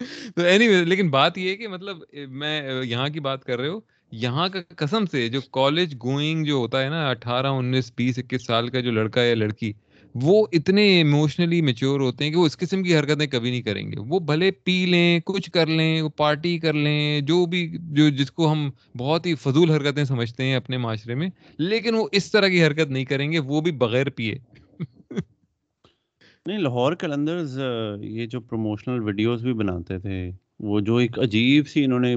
[0.36, 1.96] تو اینی لیکن بات یہ ہے کہ مطلب
[2.28, 3.80] میں یہاں کی بات کر رہے ہو
[4.12, 8.46] یہاں کا قسم سے جو کالج گوئنگ جو ہوتا ہے نا اٹھارہ انیس بیس اکیس
[8.46, 9.72] سال کا جو لڑکا یا لڑکی
[10.22, 13.92] وہ اتنے ایموشنلی میچور ہوتے ہیں کہ وہ اس قسم کی حرکتیں کبھی نہیں کریں
[13.92, 18.08] گے۔ وہ بھلے پی لیں، کچھ کر لیں، وہ پارٹی کر لیں، جو بھی، جو
[18.08, 22.32] جس کو ہم بہت ہی فضول حرکتیں سمجھتے ہیں اپنے معاشرے میں، لیکن وہ اس
[22.32, 24.38] طرح کی حرکت نہیں کریں گے، وہ بھی بغیر پیے۔
[26.46, 27.60] نہیں، لاہور کلندرز
[28.00, 32.14] یہ جو پروموشنل ویڈیوز بھی بناتے تھے، وہ جو ایک عجیب سی انہوں نے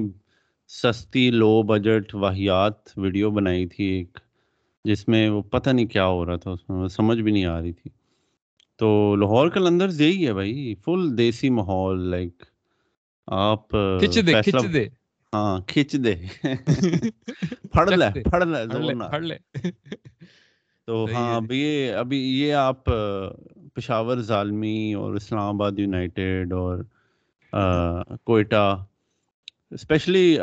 [0.67, 4.28] سستی لو بجٹ واحیات ویڈیو بنائی تھی ایک۔
[4.85, 7.61] جس میں وہ پتہ نہیں کیا ہو رہا تھا اس میں سمجھ بھی نہیں آ
[7.61, 7.89] رہی تھی۔
[8.79, 12.43] تو لاہور کلندرز یہی ہے بھائی فل دیسی ماحول لائک
[13.27, 14.87] آپ کھچ دے کھچ دے۔
[15.33, 16.15] ہاں کھچ دے۔
[17.71, 19.37] پھڑ لے پھڑ لے پھڑ لے
[20.87, 22.83] تو ہاں اب یہ ابھی یہ آپ
[23.73, 26.77] پشاور ظالمی اور اسلام آباد یونائٹیڈ اور
[28.23, 28.85] کوئٹہ
[29.71, 30.37] اسپیشلی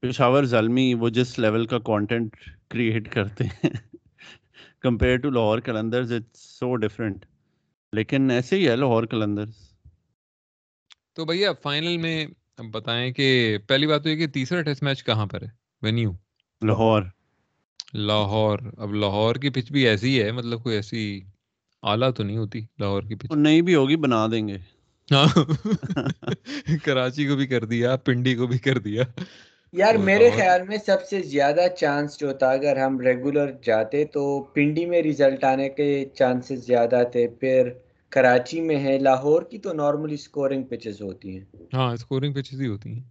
[0.00, 2.36] پشاور ظالمی وہ جس لیول کا کانٹینٹ
[2.68, 3.70] کریٹ کرتے ہیں۔
[4.80, 7.26] Compare to Lahore Qalandars it's so different
[7.92, 9.54] لیکن ایسے ہی ہے لاہور کلندرز
[11.12, 12.26] تو بھیا فائنل میں
[12.70, 15.48] بتائیں کہ پہلی بات تو یہ کہ تیسرا ٹیسٹ میچ کہاں پر ہے؟
[15.82, 16.12] وینیو
[16.62, 17.02] لاہور
[17.94, 21.20] لاہور اب لاہور کی پچ بھی ایسی ہے مطلب کوئی ایسی
[21.82, 24.58] اعلیٰ تو نہیں ہوتی لاہور کی پچ نہیں بھی ہوگی بنا دیں گے۔
[25.12, 25.26] ہاں۔
[26.84, 29.02] کراچی کو بھی کر دیا پنڈی کو بھی کر دیا۔
[29.72, 34.42] یار میرے خیال میں سب سے زیادہ چانس جو تھا اگر ہم ریگولر جاتے تو
[34.42, 37.70] پنڈی میں ریزلٹ آنے کے چانسز زیادہ تھے پھر
[38.08, 41.44] کراچی میں ہے لاہور کی تو نارملی سکورنگ پچز ہوتی ہیں۔
[41.74, 43.02] ہاں سکورنگ پچز ہی ہوتی ہیں۔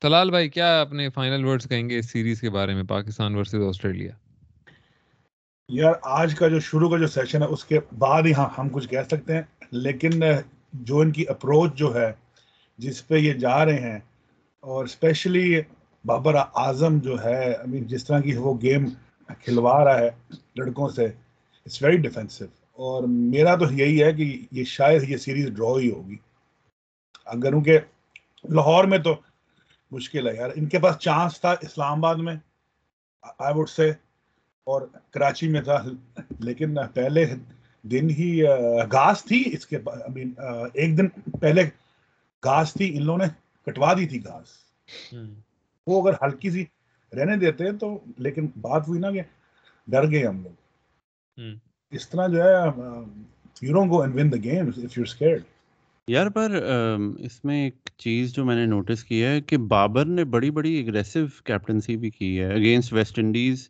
[0.00, 3.62] تلال بھائی کیا اپنے فائنل ورڈز کہیں گے اس سیریز کے بارے میں پاکستان ورسز
[3.68, 4.12] آسٹریلیا؟
[5.68, 8.68] یار آج کا جو شروع کا جو سیشن ہے اس کے بعد ہی ہاں ہم
[8.68, 10.10] کچھ کہہ سکتے ہیں لیکن
[10.72, 12.12] جو ان کی اپروچ جو ہے
[12.78, 13.98] جس پہ یہ جا رہے ہیں
[14.62, 15.60] اور اسپیشلی
[16.04, 18.86] بابر اعظم جو ہے جس طرح کی وہ گیم
[19.26, 20.10] کھلوا رہا ہے
[20.56, 25.48] لڑکوں سے اٹس ویری ڈیفینسو اور میرا تو یہی ہے کہ یہ شاید یہ سیریز
[25.48, 26.16] ڈرا ہی ہوگی۔
[27.24, 27.78] اگر ان کے
[28.44, 29.14] لاہور میں تو
[29.90, 32.34] مشکل ہے یار۔ ان کے پاس چانس تھا اسلام آباد میں
[33.38, 33.90] آئی وڈ سے
[34.66, 35.82] اور کراچی میں تھا۔
[36.38, 37.34] لیکن پہلے
[37.82, 38.42] دن ہی
[38.92, 39.76] گھاس تھی اس کے
[40.74, 41.08] ایک دن
[41.40, 41.62] پہلے
[42.44, 43.24] گھاس تھی۔ ان لوگوں نے
[43.66, 44.48] کٹوا دی تھی گھاس۔
[45.86, 46.64] وہ اگر ہلکی سی
[47.12, 49.22] رہنے دیتے تو لیکن بات ہوئی نا کہ
[49.88, 51.40] ڈر گئے ہم لوگ۔
[51.92, 52.52] اس طرح جو ہے
[53.62, 55.42] you don't go and win the game if you scared
[56.08, 56.52] یار پر
[57.18, 60.78] اس میں ایک چیز جو میں نے نوٹس کی ہے کہ بابر نے بڑی بڑی
[60.82, 63.68] اگریسو کیپٹنسی بھی کی ہے۔ Against West Indies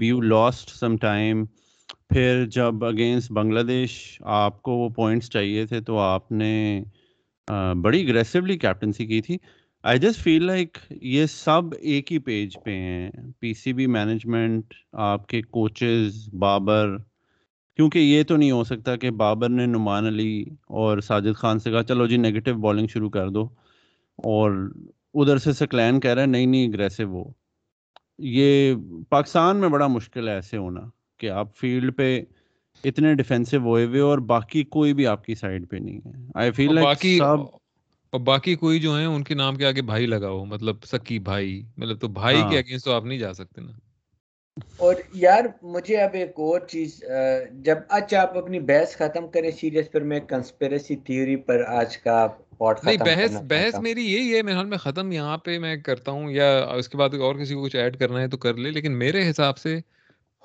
[0.00, 1.44] you lost some time
[2.08, 6.82] پھر جب اگینسٹ بنگلہ دیش آپ کو وہ پوائنٹس چاہیے تھے تو آپ نے
[7.82, 9.36] بڑی اگریسولی کیپٹنسی کی تھی۔
[9.82, 14.74] آئی جسٹ فیل لائک یہ سب ایک ہی پیج پہ ہیں۔ پی سی بی مینجمنٹ
[14.92, 16.96] آپ کے کوچز بابر۔
[17.76, 21.70] کیونکہ یہ تو نہیں ہو سکتا کہ بابر نے نعمان علی اور ساجد خان سے
[21.70, 23.48] کہا، چلو جی نگیٹو بالنگ شروع کر دو۔
[24.16, 24.72] اور
[25.14, 27.24] ادھر سے سکلین کہہ رہا ہے، نہیں نہیں اگریسو ہو۔
[28.18, 28.74] یہ
[29.08, 30.80] پاکستان میں بڑا مشکل ہے ایسے ہونا
[31.18, 32.22] کہ آپ فیلڈ پہ
[32.84, 36.50] اتنے ڈیفینسو ہوئے ہوئے اور باقی کوئی بھی آپ کی سائڈ پہ نہیں ہے۔ آئی
[36.50, 37.56] فیل لائک سب
[38.12, 41.62] اور باقی کوئی جو ہیں ان کے نام کے آگے بھائی لگاؤ مطلب سکی بھائی۔
[41.76, 43.72] مطلب تو بھائی کے اگینسٹ تو آپ نہیں جا سکتے نا۔
[44.76, 47.04] اور یار مجھے اب ایک اور چیز
[47.52, 52.26] جب اچھا آپ اپنی بحث ختم کریں سیریس پر میں کنسپیریسی تھیوری پر آج کا
[52.84, 56.30] نہیں بحث بحث میری یہی ہے میرے حال میں ختم یہاں پہ میں کرتا ہوں
[56.30, 58.98] یا اس کے بعد اور کسی کو کچھ ایڈ کرنا ہے تو کر لے لیکن
[58.98, 59.78] میرے حساب سے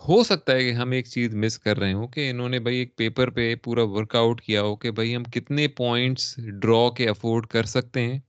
[0.02, 2.78] ہو سکتا ہے کہ ہم ایک چیز مس کر رہے ہوں کہ انہوں نے بھائی
[2.78, 7.08] ایک پیپر پہ پورا ورک آؤٹ کیا ہو کہ بھائی ہم کتنے پوائنٹس ڈرا کے
[7.10, 8.20] افورڈ کر سکتے ہیں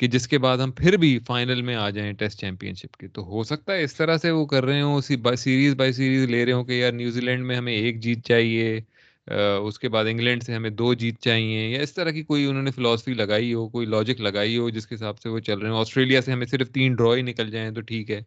[0.00, 3.08] کہ جس کے بعد ہم پھر بھی فائنل میں آ جائیں ٹیسٹ چیمپئن شپ کے۔
[3.08, 6.24] تو ہو سکتا ہے اس طرح سے وہ کر رہے ہوں، اسی سیریز بائی سیریز
[6.30, 8.80] لے رہے ہوں کہ یار نیوزی لینڈ میں ہمیں ایک جیت چاہیے
[9.28, 12.62] اس کے بعد انگلینڈ سے ہمیں دو جیت چاہیے یا اس طرح کی کوئی انہوں
[12.62, 15.70] نے فلاسفی لگائی ہو، کوئی لاجک لگائی ہو جس کے حساب سے وہ چل رہے
[15.70, 18.20] ہیں آسٹریلیا سے ہمیں صرف تین ڈرا ہی نکل جائیں تو ٹھیک ہے۔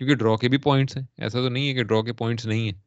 [0.00, 2.64] کیونکہ ڈرا کے بھی پوائنٹس ہیں۔ ایسا تو نہیں ہے کہ ڈرا کے پوائنٹس نہیں
[2.64, 2.78] ہیں۔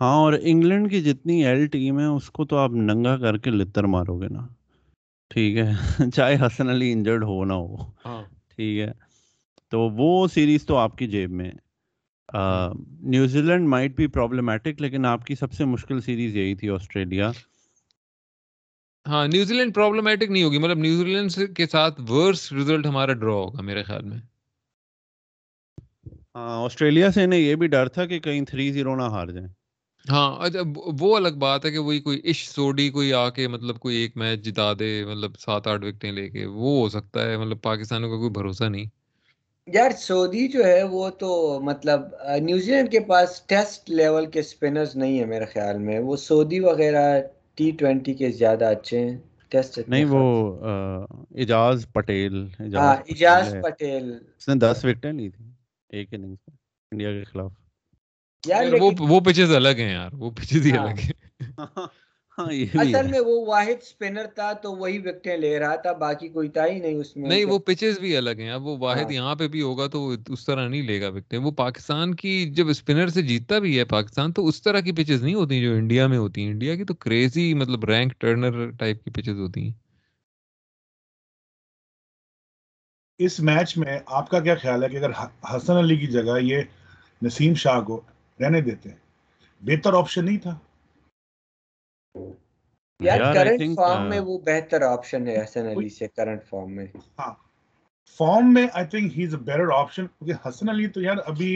[0.00, 3.50] ہاں اور انگلینڈ کی جتنی ایل ٹیم ہے اس کو تو آپ ننگا کر کے
[3.50, 4.48] لتر مارو گے نا۔
[5.28, 5.70] ٹھیک ہے۔
[6.14, 8.92] چاہے حسن علی انجرڈ ہو نہ ہو۔ ہاں۔ ٹھیک ہے۔
[9.70, 11.50] تو وہ سیریز تو آپ کی جیب میں
[13.02, 17.30] نیوزی لینڈ مائٹ بھی پرابلمٹک لیکن آپ کی سب سے مشکل سیریز یہی تھی آسٹریلیا
[19.06, 23.32] ہاں نیوزی لینڈ پرابلمٹک نہیں ہوگی۔ مطلب نیوزی لینڈ کے ساتھ ورس ریزلٹ ہمارا ڈرا
[23.32, 24.18] ہوگا میرے خیال میں۔
[26.34, 29.48] آسٹریلیا سے انہیں یہ بھی ڈر تھا کہ کہیں تھری زیرو نہ ہار جائیں۔
[30.04, 30.60] ہاں اچھا
[31.00, 34.16] وہ الگ بات ہے کہ وہی کوئی عش سوڈی کوئی آ کے مطلب کوئی ایک
[34.16, 38.10] میچ جتا دے مطلب سات آٹھ وکٹیں لے کے وہ ہو سکتا ہے مطلب پاکستانوں
[38.10, 38.86] کا کوئی بھروسہ نہیں۔
[39.68, 41.30] یار سعودی جو ہے وہ تو
[41.62, 42.00] مطلب
[42.40, 46.60] نیوزی لینڈ کے پاس ٹیسٹ لیول کے سپنرز نہیں ہیں میرے خیال میں۔ وہ سعودی
[46.60, 47.04] وغیرہ
[47.56, 49.16] ٹی ٹوینٹی کے زیادہ اچھے ہیں۔
[49.50, 50.20] ٹیسٹ نہیں وہ
[51.36, 52.34] اجاز پٹیل
[52.74, 54.06] ہاں اجاز پٹیل۔
[54.38, 55.44] اس نے دس وکٹیں لی تھی
[55.94, 56.56] ایک اننگز میں
[56.92, 57.52] انڈیا کے خلاف۔
[58.46, 58.64] یار
[58.98, 61.12] وہ پچز الگ ہیں یار وہ پچز ہی ہاں۔ الگ ہیں۔
[62.38, 66.48] ہاں، اصل میں وہ واحد سپنر تھا تو وہی وکٹیں لے رہا تھا باقی کوئی
[66.48, 69.12] تھا ہی نہیں اس میں۔ نہیں وہ پچز بھی الگ ہیں۔ اب وہ واحد ہاں۔
[69.12, 72.68] یہاں پہ بھی ہوگا تو اس طرح نہیں لے گا وکٹیں۔ وہ پاکستان کی جب
[72.68, 76.06] اسپنر سے جیتتا بھی ہے پاکستان تو اس طرح کی پچز نہیں ہوتی جو انڈیا
[76.06, 79.72] میں ہوتی ہیں۔ انڈیا کی تو کریزی مطلب رینک ٹرنر ٹائپ کی پچز ہوتی ہیں۔
[83.20, 85.10] اس میچ میں آپ کا کیا خیال ہے کہ اگر
[85.54, 86.62] حسن علی کی جگہ یہ
[87.22, 88.00] نسیم شاہ کو
[88.40, 88.90] رہنے دیتے
[89.62, 90.56] بہتر آپشن نہیں تھا؟
[93.00, 96.86] یار کرنٹ فارم میں وہ بہتر آپشن ہے حسن علی سے کرنٹ فارم میں۔
[97.18, 97.32] ہاں
[98.20, 101.50] فارم میں I think he is a better option کیونکہ حسن علی تو یار ابھی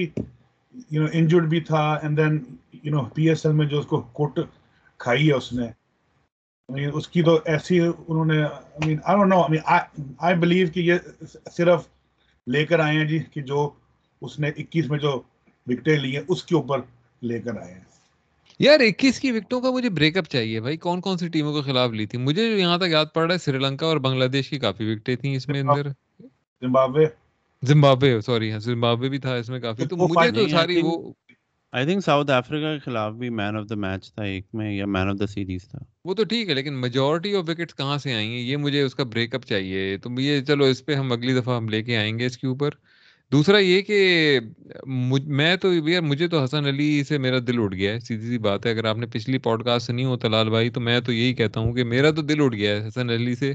[0.91, 2.39] یو نو انجرڈ بھی تھا and then
[2.83, 4.39] you know P S L میں جو اس کو کوٹ
[5.01, 5.67] کھائی ہے اس نے
[6.69, 8.43] اس کی تو ایسی انہوں نے
[10.19, 10.95] آئی بلیو کہ یہ
[11.53, 11.87] صرف
[12.47, 13.71] لے کر آئے ہیں جی کہ جو
[14.23, 15.23] اس نے اکیس میں جو
[15.67, 16.81] وکٹیں لی ہیں اس کے اوپر
[17.23, 17.81] لے کر آئے ہیں۔
[18.61, 21.61] یار اکیس کی وکٹوں کا مجھے بریک اپ چاہیے بھائی۔ کون کون سی ٹیموں کے
[21.63, 24.49] خلاف لی تھی؟ مجھے یہاں تک یاد پڑ رہا ہے سری لنکا اور بنگلہ دیش
[24.51, 25.89] کی کافی وکٹیں تھیں اس میں اندر۔
[26.63, 27.05] زمبابوے۔
[27.63, 31.13] زمبابوے سوری ہاں زمبابوے بھی تھا اس میں کافی۔ تو مجھے تو ساری وہ
[31.73, 34.87] آئی تھنک ساؤتھ افریقہ کے خلاف بھی مین آف دا میچ تھا ایک میں یا
[34.87, 38.15] مین آف دا سیریز تھا۔ وہ تو ٹھیک ہے لیکن میجورٹی آف وکٹس کہاں سے
[38.15, 41.13] آئی ہیں یہ مجھے اس کا بریک اپ چاہیے۔ تو یہ چلو اس پہ ہم
[41.13, 42.71] اگلی دفعہ ہم لے کے آئیں گے اس کے اوپر۔
[43.33, 44.41] دوسرا یہ کہ
[44.87, 48.39] میں تو یار مجھے تو حسن علی سے میرا دل اٹھ گیا ہے سیدھی سی
[48.39, 51.13] بات ہے۔ اگر آپ نے پچھلی پوڈ کاسٹ سنی ہو تلال بھائی تو میں تو
[51.13, 53.53] یہی کہتا ہوں کہ میرا تو دل اٹھ گیا ہے حسن علی سے۔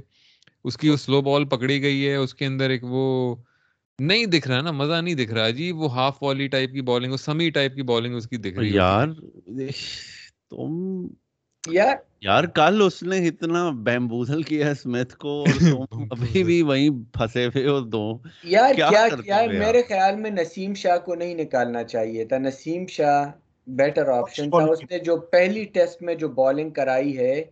[0.64, 3.36] اس کی وہ سلو بال پکڑی گئی ہے اس کے اندر ایک وہ
[4.00, 7.16] نہیں دکھ رہا نا مزہ نہیں دکھ رہا۔ جی وہ ہاف والی ٹائپ کی بالنگ
[7.16, 9.08] سمی ٹائپ کی بالنگ اس کی دکھ رہی ہے۔ یار
[10.50, 11.08] تم
[12.22, 15.44] یار کل اس نے اتنا بیمبوزل کیا اسمتھ کو
[16.12, 20.98] ابھی بھی وہیں پھنسے ہوئے ہو دو۔ یار کیا یار میرے خیال میں نسیم شاہ
[20.98, 23.26] کو نہیں نکالنا چاہیے تھا۔ نسیم شاہ
[23.68, 27.44] بیٹر آپشن تھا۔ اس نے جو پہلی ٹیسٹ میں جو بالنگ کرائی ہے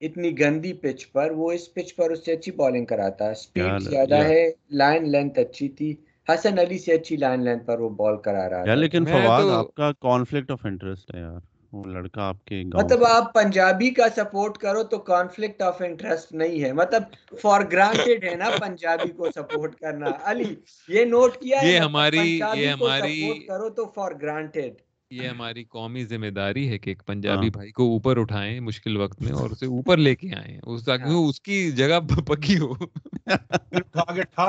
[0.00, 4.14] اتنی گندی پچ پر وہ اس پچ پر اس سے اچھی بالنگ کراتا۔ سپیڈ زیادہ
[4.14, 5.94] ہے لائن لینتھ اچھی تھی۔
[6.28, 9.74] حسن علی سے اچھی لائن لینتھ پر وہ بال کرا رہا ہے لیکن فواد آپ
[9.74, 11.38] کا کانفلکٹ آف انٹرسٹ ہے یار۔
[11.72, 16.62] وہ لڑکا آپ کے مطلب آپ پنجابی کا سپورٹ کرو تو کانفلکٹ آف انٹرسٹ نہیں
[16.64, 17.02] ہے۔ مطلب
[17.42, 20.54] فار گرانٹیڈ ہے نا پنجابی کو سپورٹ کرنا۔ علی
[20.88, 24.74] یہ نوٹ کیا یہ ہماری یہ ہماری کرو تو فار گرانٹیڈ
[25.10, 28.96] یہ ہماری قومی ذمہ داری ہے کہ ایک پنجابی ہاں۔ بھائی کو اوپر اٹھائیں مشکل
[28.96, 32.58] وقت میں اور اسے اوپر لے کے آئیں اس تاکہ ہاں۔ اس کی جگہ پکی
[32.58, 32.72] ہو۔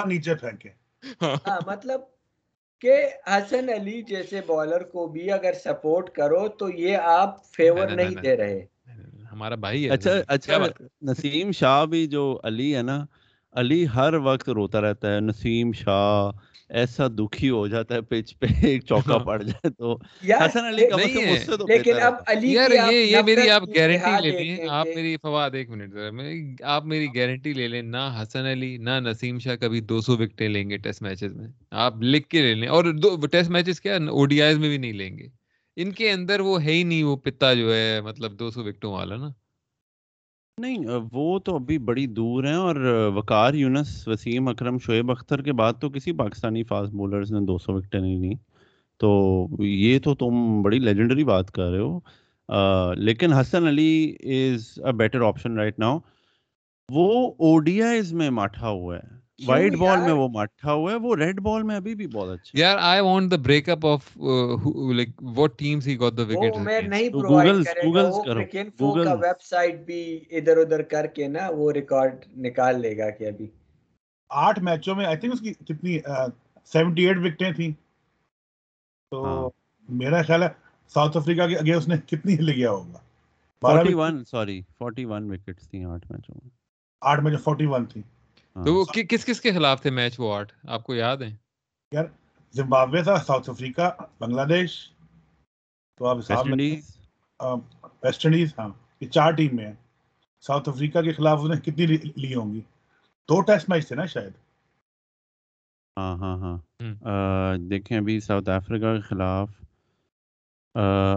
[0.06, 0.70] نیچے پھینکے۔
[1.22, 2.02] ہاں۔ مطلب
[2.82, 2.96] کہ
[3.28, 8.36] حسن علی جیسے بالر کو بھی اگر سپورٹ کرو تو یہ آپ فیور نہیں دے
[8.38, 8.60] رہے۔
[9.32, 10.58] ہمارا بھائی اچھا اچھا
[11.02, 13.04] نسیم شاہ بھی جو علی ہے نا
[13.56, 16.32] علی ہر وقت روتا رہتا ہے نسیم شاہ
[16.70, 19.94] ایسا دکھی ہو جاتا ہے پچ پہ ایک چوکا پڑ جائے تو۔
[20.24, 23.64] حسن علی کا مطلب اس سے تو لیکن اب علی یار یہ یہ میری آپ
[23.76, 25.96] گارنٹی لے لیں آپ میری فواد ایک منٹ
[26.62, 30.48] آپ میری گارنٹی لے لیں نہ حسن علی نہ نسیم شاہ کبھی دو سو وکٹیں
[30.48, 33.96] لیں گے ٹیسٹ میچز میں۔ آپ لکھ کے لے لیں۔ اور دو ٹیسٹ میچز کیا
[34.10, 35.28] او ڈی آئیز میں بھی نہیں لیں گے۔
[35.76, 38.92] ان کے اندر وہ ہے ہی نہیں وہ پتا جو ہے مطلب دو سو وکٹوں
[38.94, 39.30] والا نا۔
[40.60, 40.78] نہیں
[41.12, 42.76] وہ تو ابھی بڑی دور ہیں اور
[43.16, 47.58] وقار یونس، وسیم اکرم، شعیب اختر کے بعد تو کسی پاکستانی فاسٹ بولرز نے دو
[47.58, 48.36] سو وکٹیں نہیں لیں۔
[48.98, 52.00] تو یہ تو تم بڑی لیجنڈری بات کر رہے ہو۔
[52.96, 56.00] لیکن Hasan Ali is a better option right now
[56.92, 61.40] وہ اوڈیاز میں ماٹھا ہوا ہے۔ وائٹ بال میں وہ مٹھا ہوا ہے وہ ریڈ
[61.40, 64.18] بال میں ابھی بھی بہت اچھا یار I want the break up of
[64.96, 67.10] like what teams he got the wicket میں نہیں
[67.94, 72.26] گا وہ لیکن فو کا ویب سائٹ بھی ادھر ادھر کر کے نا وہ ریکارڈ
[72.38, 73.48] نکال لے گا کہ ابھی۔
[74.30, 76.00] آٹھ میچوں میں آئی تھنک اس کی کتنی
[76.72, 77.72] سیونٹی ایٹ وکٹیں تھیں۔
[79.12, 79.50] تو ہاں۔
[79.90, 80.48] میرا خیال ہے
[80.92, 83.00] ساؤتھ افریقہ کے اگے اس نے کتنی ہل گیا ہوگا۔
[83.62, 86.50] 41 سوری 41 وکٹس تھیں آٹھ میچوں میں۔
[87.02, 88.19] آٹھ میچوں 41 تھی ہاں۔
[88.66, 91.36] تو وہ کس کس کے خلاف تھے میچ وہ آٹھ؟ آپ کو یاد ہیں
[91.92, 92.06] یار
[92.54, 94.90] زمبابوے تھا ساؤتھ افریقہ بنگلہ دیش۔
[95.98, 96.18] تو آپ
[98.04, 98.70] ویسٹ انڈیز ہاں
[99.02, 99.74] یہ چار ٹیم میں ہیں۔
[100.42, 101.86] ساؤتھ افریقہ کے خلاف انہیں کتنی
[102.16, 102.62] لی ہوں گی؟
[103.30, 104.34] دو ٹیسٹ میچ تھے نا شاید۔
[105.98, 106.58] ہاں ہاں ہاں۔
[107.58, 109.50] دیکھیں ابھی ساؤتھ افریقہ کے خلاف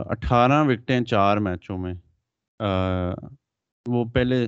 [0.07, 1.95] اٹھارہ وکٹیں چار میچوں میں۔
[3.86, 4.47] وہ پہلے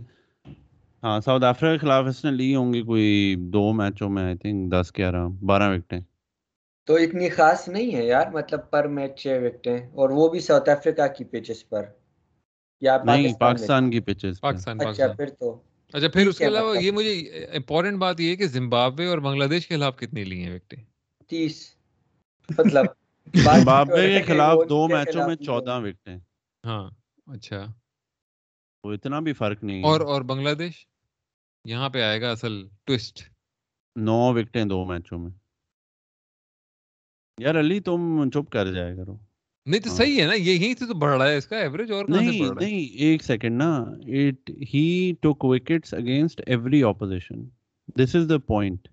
[1.05, 4.37] ہاں ساؤتھ افریقہ کے خلاف اس نے لی ہوں گی کوئی دو میچوں میں آئی
[4.37, 6.01] تھنک دس گیارہ بارہ وکٹیں۔
[6.89, 10.69] تو اتنی خاص نہیں ہے یار مطلب پر میچ چھ وکٹیں اور وہ بھی ساؤتھ
[10.69, 11.83] افریقہ کی پچز پر
[12.81, 15.61] یا نہیں پاکستان کی پچز پاکستان اچھا پھر تو۔
[15.93, 17.13] اچھا پھر اس کے علاوہ یہ مجھے
[17.53, 20.83] امپورٹنٹ بات یہ ہے کہ زمبابوے اور بنگلہ دیش کے خلاف کتنی لی ہیں وکٹیں؟
[21.29, 21.75] تیس۔
[22.59, 22.87] مطلب
[23.35, 26.19] زمبابوے کے خلاف وہ دو میچوں میں چودہ وکٹیں۔
[26.65, 26.91] ہاں
[27.27, 27.67] اچھا۔
[28.85, 30.87] وہ اتنا بھی فرق نہیں اور اور بنگلہ دیش؟
[31.65, 33.23] یہاں پہ آئے گا اصل ٹوسٹ۔
[33.97, 35.31] نو وکٹیں دو میچوں میں۔
[37.39, 39.17] یار علی تم چپ کر جائے کرو۔
[39.67, 41.59] نہیں تو ہاں۔ صحیح ہے نا یہ یہیں سے تو بڑھ رہا ہے اس کا
[41.59, 43.75] ایوریج اور نہیں نہیں ایک سیکنڈ نا
[44.07, 47.45] it he took wickets against every opposition
[47.97, 48.89] this is the point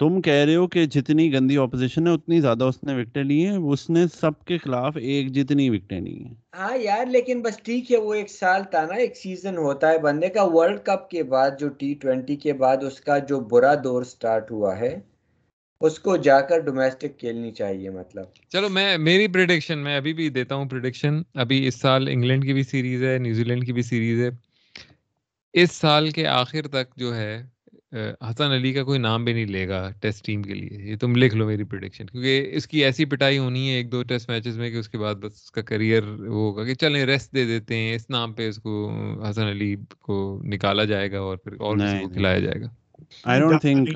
[0.00, 3.46] تم کہہ رہے ہو کہ جتنی گندی اپوزیشن ہے اتنی زیادہ اس نے وکٹیں لی
[3.46, 7.56] ہیں۔ اس نے سب کے خلاف ایک جتنی وکٹیں لی ہیں۔ ہاں یار لیکن بس
[7.58, 11.08] ٹھیک ہے وہ ایک سال تھا نا ایک سیزن ہوتا ہے بندے کا۔ ورلڈ کپ
[11.10, 14.94] کے بعد جو ٹی ٹوینٹی کے بعد اس کا جو برا دور سٹارٹ ہوا ہے
[15.80, 20.28] اس کو جا کر ڈومیسٹک کھیلنی چاہیے مطلب۔ چلو میں میری پریڈکشن میں ابھی بھی
[20.28, 23.82] دیتا ہوں پریڈکشن ابھی اس سال انگلینڈ کی بھی سیریز ہے نیوزی لینڈ کی بھی
[23.82, 24.30] سیریز ہے۔
[25.54, 27.42] اس سال کے آخر تک جو ہے
[28.30, 31.16] حسن علی کا کوئی نام بھی نہیں لے گا ٹیسٹ ٹیم کے لیے یہ تم
[31.16, 34.58] لکھ لو میری پریڈکشن کیونکہ اس کی ایسی پٹائی ہونی ہے ایک دو ٹیسٹ میچز
[34.58, 37.44] میں کہ اس کے بعد بس اس کا کریئر وہ ہوگا کہ چلیں ریسٹ دے
[37.44, 38.92] دیتے ہیں اس نام پہ اس کو
[39.30, 42.66] حسن علی کو نکالا جائے گا اور پھر اور کسی کو۔ کھلایا جائے گا۔
[43.24, 43.88] I don't think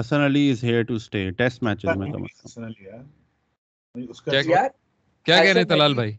[0.00, 4.62] Hasan Ali is here to stay test matches میں کم از کا کیا
[5.26, 6.12] کہہ رہے ہیں حسن علی- بھائی؟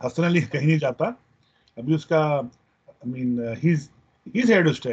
[0.00, 1.04] حسن علی کہیں نہیں جاتا۔
[1.76, 3.90] ابھی اس کا I mean has
[4.26, 4.92] has had stay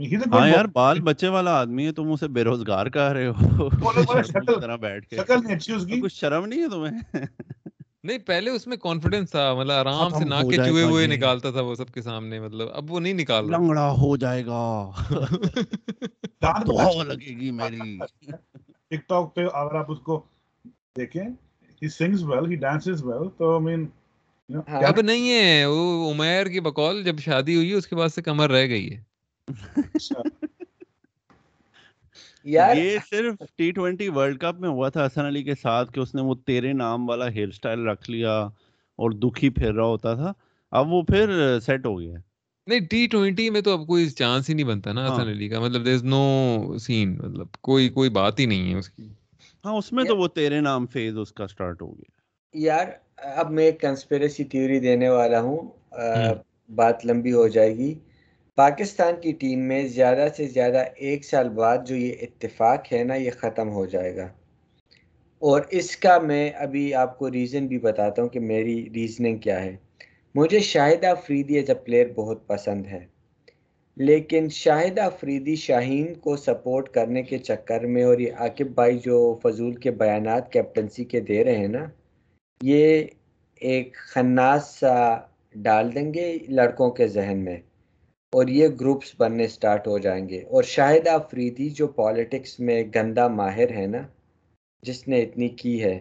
[0.00, 3.68] ہاں یار بال بچے والا آدمی ہے تم اسے بے روزگار کہہ رہے ہو۔
[4.22, 7.26] شکل- طرح بیٹھ کے۔ شکل نہیں اچھی اس کی۔ کچھ شرم نہیں ہے تمہیں؟
[8.04, 11.60] نہیں پہلے اس میں کانفیڈنس تھا مطلب آرام سے ناک کے چوہے ہوئے۔ نکالتا تھا
[11.60, 14.90] وہ سب کے سامنے مطلب اب وہ نہیں نکال رہا۔ لنگڑا ہو جائے گا۔
[17.04, 17.98] لگے گی میری۔
[18.90, 20.22] ٹک ٹاک پہ اگر آپ اس کو
[20.96, 21.24] دیکھیں
[21.82, 23.86] ہی سنگز ویل ہی ڈانسز ویل تو آئی مین
[24.66, 28.22] اب نہیں ہے۔ وہ عمیر کی بقول جب شادی ہوئی ہے اس کے بعد سے
[28.22, 29.10] کمر رہ گئی ہے۔
[32.44, 36.14] یہ صرف ٹی ٹوینٹی ورلڈ کپ میں ہوا تھا حسن علی کے ساتھ کہ اس
[36.14, 38.38] نے وہ تیرے نام والا ہیئر سٹائل رکھ لیا
[38.98, 40.32] اور دکھی پھر رہا ہوتا تھا۔
[40.70, 42.14] اب وہ پھر سیٹ ہو گیا
[42.66, 45.48] نہیں ٹی ٹوینٹی میں تو اب کوئی چانس ہی نہیں بنتا نا ہاں۔ حسن علی
[45.48, 46.22] کا۔ مطلب دیر از نو
[46.78, 49.08] سین مطلب کوئی کوئی بات ہی نہیں ہے اس کی۔
[49.64, 52.10] ہاں اس میں تو وہ تیرے نام فیز اس کا سٹارٹ ہو گیا۔
[52.52, 52.86] یار
[53.16, 55.58] اب میں ایک کنسپیریسی تھیوری دینے والا ہوں۔
[56.68, 57.94] بات لمبی ہو جائے گی۔
[58.60, 63.14] پاکستان کی ٹیم میں زیادہ سے زیادہ ایک سال بعد جو یہ اتفاق ہے نا،
[63.14, 64.28] یہ ختم ہو جائے گا۔
[65.38, 69.64] اور اس کا میں ابھی آپ کو ریزن بھی بتاتا ہوں کہ میری ریزننگ کیا
[69.64, 69.76] ہے۔
[70.34, 73.06] مجھے Shahid Afridi as a player بہت پسند ہے۔
[73.96, 79.38] لیکن شاہدہ افریدی شاہین کو سپورٹ کرنے کے چکر میں اور یہ عاقب بھائی جو
[79.42, 81.86] فضول کے بیانات کیپٹنسی کے دے رہے ہیں نا،
[82.62, 83.04] یہ
[83.60, 85.20] ایک خناس سا
[85.54, 87.56] ڈال دیں گے لڑکوں کے ذہن میں۔
[88.32, 93.28] اور یہ گروپس بننے سٹارٹ ہو جائیں گے۔ اور شاہدہ افریدی جو پالیٹکس میں گندا
[93.28, 93.98] ماہر ہے نا،
[94.82, 95.98] جس نے اتنی کی ہے،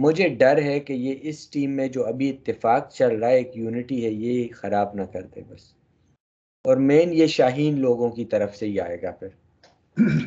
[0.00, 3.50] مجھے ڈر ہے کہ یہ اس ٹیم میں جو ابھی اتفاق چل رہا ہے، ایک
[3.54, 5.74] یونٹی ہے، یہ خراب نہ کر دے بس۔
[6.64, 9.28] اور مین یہ شاہین لوگوں کی طرف سے ہی آئے گا پھر۔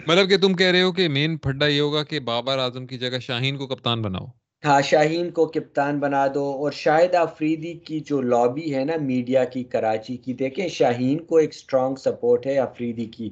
[0.07, 2.97] مطلب کہ تم کہہ رہے ہو کہ مین پھڈا یہ ہوگا کہ بابر اعظم کی
[2.97, 4.25] جگہ شاہین کو کپتان بناؤ۔
[4.63, 9.43] ہاں شاہین کو کپتان بنا دو۔ اور شاہد آفریدی کی جو لابی ہے نا میڈیا
[9.45, 13.29] کی کراچی کی دیکھیں شاہین کو ایک سٹرونگ سپورٹ ہے آفریدی کی۔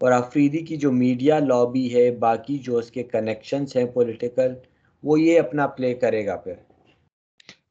[0.00, 4.54] اور آفریدی کی جو میڈیا لابی ہے باقی جو اس کے کنیکشنز ہیں پولیٹیکل
[5.04, 6.54] وہ یہ اپنا پلے کرے گا پھر۔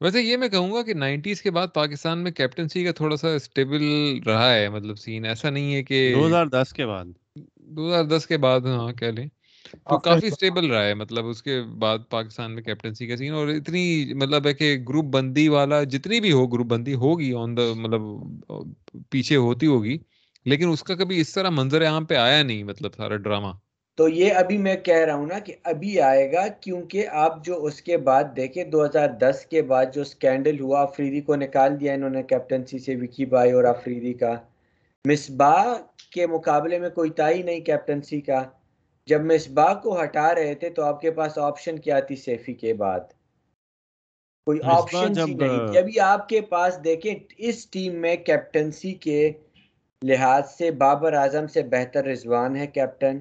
[0.00, 3.28] ویسے یہ میں کہوں گا کہ نائنٹیز کے بعد پاکستان میں کیپٹنسی کا تھوڑا سا
[3.34, 3.82] اسٹیبل
[4.26, 7.04] رہا ہے مطلب سین ایسا نہیں ہے کہ دو ہزار دس کے بعد۔
[7.70, 9.26] دو ہزار دس کے بعد ہاں کہہ لیں۔
[9.72, 13.48] تو کافی اسٹیبل رہا ہے مطلب اس کے بعد پاکستان میں کیپٹنسی کا سین اور
[13.48, 17.62] اتنی مطلب ہے کہ گروپ بندی والا جتنی بھی ہو گروپ بندی ہوگی آن دا
[17.76, 18.00] مطلب
[19.10, 19.98] پیچھے ہوتی ہوگی
[20.44, 23.52] لیکن اس کا کبھی اس طرح منظر عام پہ آیا نہیں مطلب سارا ڈرامہ
[23.98, 27.64] تو یہ ابھی میں کہہ رہا ہوں نا کہ ابھی آئے گا کیونکہ آپ جو
[27.64, 31.80] اس کے بعد دیکھیں دو ہزار دس کے بعد جو سکینڈل ہوا آفریدی کو نکال
[31.80, 34.34] دیا انہوں نے کیپٹنسی سے وکی بائی اور آفریدی کا۔
[35.04, 35.74] مصباح
[36.10, 38.44] کے مقابلے میں کوئی تائی نہیں کیپٹنسی کا۔
[39.10, 42.74] جب مصباح کو ہٹا رہے تھے تو آپ کے پاس آپشن کیا تھی سیفی کے
[42.74, 43.00] بعد؟
[44.46, 49.20] کوئی آپشن نہیں ابھی آپ کے پاس دیکھیں اس ٹیم میں کیپٹنسی کے
[50.02, 53.18] لحاظ سے بابر اعظم سے بہتر رضوان ہے کیپٹن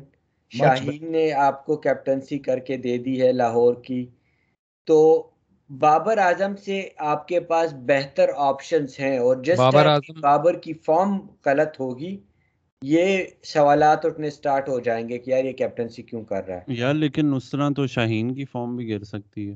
[0.52, 4.06] شاہین نے آپ کو کیپٹنسی کر کے دے دی ہے لاہور کی۔
[4.88, 4.98] تو
[5.70, 9.88] بابر اعظم سے آپ کے پاس بہتر آپشنز ہیں اور جس بابر
[10.22, 12.16] بابر کی فارم غلط ہوگی
[12.82, 16.62] یہ سوالات اٹھنے سٹارٹ ہو جائیں گے کہ یار یہ کیپٹنسی کیوں کر رہا ہے؟
[16.68, 19.56] یار لیکن اس طرح تو شاہین کی فارم بھی گر سکتی ہے۔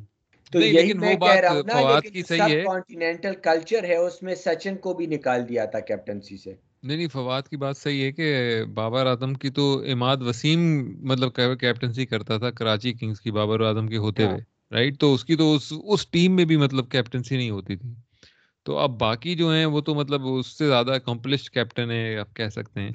[0.52, 3.34] تو یہی میں کہہ رہا ہوں نا فواد لیکن کی جو صحیح ہے۔ سب کانٹیننٹل
[3.36, 6.54] کلچر ہے اس میں سچن کو بھی نکال دیا تھا کیپٹنسی سے۔
[6.84, 10.60] نہیں نہیں فواد کی بات صحیح ہے کہ بابر اعظم کی تو اماد وسیم
[11.02, 15.14] مطلب کیپٹنسی کرتا تھا کراچی کنگز کی بابر اعظم کے ہوتے ہاں۔ ہوئے رائٹ تو
[15.14, 17.90] اس کی تو اس اس ٹیم میں بھی مطلب کیپٹنسی نہیں ہوتی تھی۔
[18.64, 22.36] تو اب باقی جو ہیں وہ تو مطلب اس سے زیادہ اکمپلسڈ کیپٹن ہے آپ
[22.36, 22.92] کہہ سکتے ہیں۔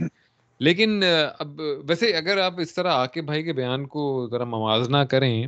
[0.61, 1.03] لیکن
[1.39, 5.47] اب ویسے اگر آپ اس طرح عاقب بھائی کے بیان کو ذرا موازنہ کریں،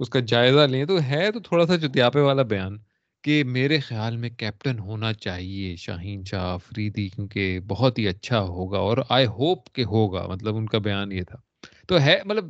[0.00, 2.78] اس کا جائزہ لیں تو ہے تو تھوڑا سا چتیاپے والا بیان
[3.22, 8.78] کہ میرے خیال میں کیپٹن ہونا چاہیے شاہین شاہ آفریدی کیونکہ بہت ہی اچھا ہوگا
[8.78, 11.38] اور آئی ہوپ کہ ہوگا مطلب ان کا بیان یہ تھا۔
[11.88, 12.48] تو ہے مطلب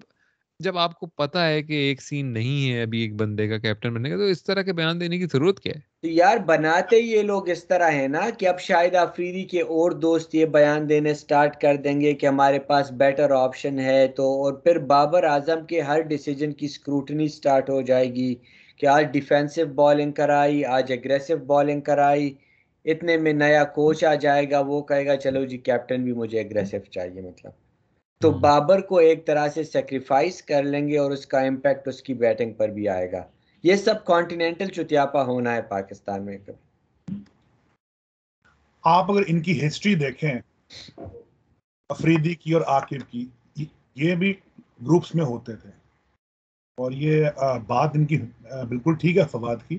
[0.61, 3.93] جب آپ کو پتا ہے کہ ایک سین نہیں ہے ابھی ایک بندے کا، کیپٹن
[3.95, 6.99] بننے کا، تو اس طرح کے بیان دینے کی ضرورت کیا ہے؟ تو یار بناتے
[6.99, 10.89] یہ لوگ اس طرح ہیں نا کہ اب شاید آفریدی کے اور دوست یہ بیان
[10.89, 15.25] دینے سٹارٹ کر دیں گے کہ ہمارے پاس بیٹر آپشن ہے تو، اور پھر بابر
[15.25, 18.35] اعظم کے ہر ڈیسیجن کی سکروٹنی سٹارٹ ہو جائے گی
[18.81, 22.33] کہ آج ڈیفینسو بالنگ کرائی، آج اگریسو بالنگ کرائی،
[22.85, 26.41] اتنے میں نیا کوچ آ جائے گا، وہ کہے گا چلو جی کیپٹن بھی مجھے
[26.41, 27.68] اگریسو چاہیے مطلب۔
[28.21, 31.89] تو ہم۔ بابر کو ایک طرح سے سیکریفائس کر لیں گے اور اس کا امپیکٹ
[31.89, 33.25] اس کی بیٹنگ پر بھی آئے گا۔
[33.63, 37.15] یہ سب کانٹیننٹل چتیاپا ہونا ہے پاکستان میں کبھی۔
[38.83, 40.35] آپ اگر ان کی ہسٹری دیکھیں
[41.89, 43.27] افریدی کی اور عاقب کی
[43.95, 44.33] یہ بھی
[44.83, 45.71] گروپس میں ہوتے تھے۔
[46.79, 47.25] اور یہ
[47.67, 48.17] بات ان کی
[48.69, 49.79] بالکل ٹھیک ہے فواد کی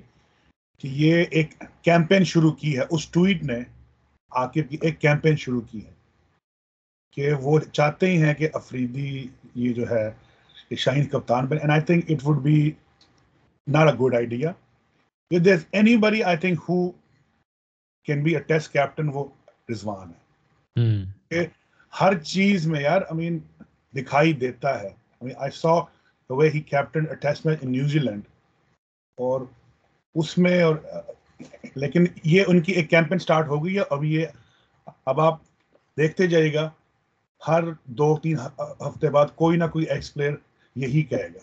[0.80, 3.60] کہ یہ ایک کیمپین شروع کی ہے۔ اس ٹویٹ نے
[4.32, 5.99] عاقب کی ایک کیمپین شروع کی ہے۔
[7.12, 10.12] کہ وہ چاہتے ہی ہیں کہ افریدی یہ جو ہے
[10.70, 12.72] یہ شاہین کپتان بنے۔ And I think it would be
[13.68, 14.52] not a good idea
[15.32, 16.78] if there's anybody I think who
[18.08, 19.26] can be a test captain وہ
[19.70, 20.20] رضوان ہے۔
[20.80, 21.44] ہم۔
[22.02, 23.38] ہر چیز میں یار I mean
[23.96, 24.90] دکھائی دیتا ہے۔
[25.24, 25.76] I mean I saw
[26.30, 28.22] the way he captained a test match in New Zealand
[29.18, 29.42] اور
[30.16, 30.76] اس میں اور
[31.76, 34.26] لیکن یہ ان کی ایک کیمپین سٹارٹ ہو گئی ہے۔ اب یہ
[35.06, 35.42] اب آپ
[35.98, 36.70] دیکھتے جائے گا
[37.48, 38.38] ہر دو تین
[38.88, 40.34] ہفتے بعد کوئی نہ کوئی ایکس پلیئر
[40.76, 41.40] یہی کہے گا۔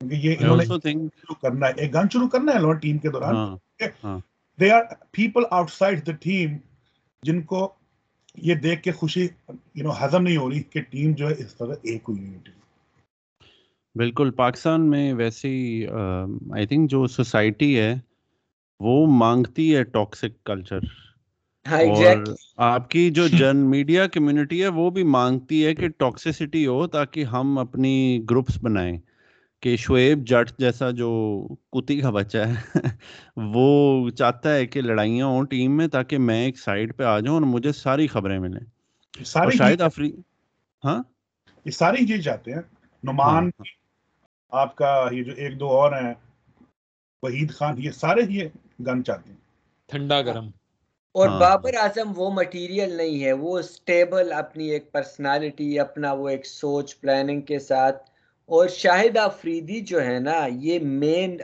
[0.00, 0.64] کیونکہ یہ انہوں نے
[1.42, 3.36] کرنا ہے۔ ایک گن شروع کرنا ہے ٹیم کے دوران۔
[4.58, 6.56] They are people outside the team
[7.22, 7.72] جن کو
[8.38, 9.28] یہ دیکھ کے خوشی
[9.74, 12.38] یو نو ہضم نہیں ہو رہی کہ ٹیم جو ہے اس طرح ایک ہوئی ہوئی
[13.94, 15.86] بالکل۔ پاکستان میں ویسے ہی
[16.52, 17.94] آئی تھنک جو سوسائٹی ہے
[18.80, 20.80] وہ مانگتی ہے ٹاکسک کلچر
[22.56, 27.24] آپ کی جو جن میڈیا کمیونٹی ہے وہ بھی مانگتی ہے کہ ٹاکسسٹی ہو تاکہ
[27.24, 28.98] ہم اپنی گروپس بنائیں۔
[29.62, 31.10] کہ شعیب جٹ جیسا جو
[31.72, 32.54] کتی کا بچہ ہے
[33.36, 37.34] وہ چاہتا ہے کہ لڑائیاں ہوں ٹیم میں تاکہ میں ایک سائڈ پہ آ جاؤں
[37.34, 38.60] اور مجھے ساری خبریں ملیں۔
[39.24, 40.12] سارے شاید افری
[40.84, 41.02] ہاں؟
[41.64, 42.60] یہ ساری چیز چاہتے ہیں۔
[43.04, 43.64] نعمان ہاں۔
[44.50, 46.14] آپ کا یہ جو ایک دو اور ہیں
[47.22, 48.48] وحید خان یہ سارے یہ
[48.86, 49.38] گن چاہتے ہیں۔
[49.88, 50.50] ٹھنڈا گرم۔
[51.14, 56.28] اور ہاں بابر اعظم وہ مٹیریل نہیں ہے وہ اسٹیبل اپنی ایک پرسنالٹی اپنا وہ
[56.28, 58.02] ایک سوچ پلاننگ کے ساتھ۔
[58.48, 61.36] اور شاہد آفریدی جو ہے نا یہ مین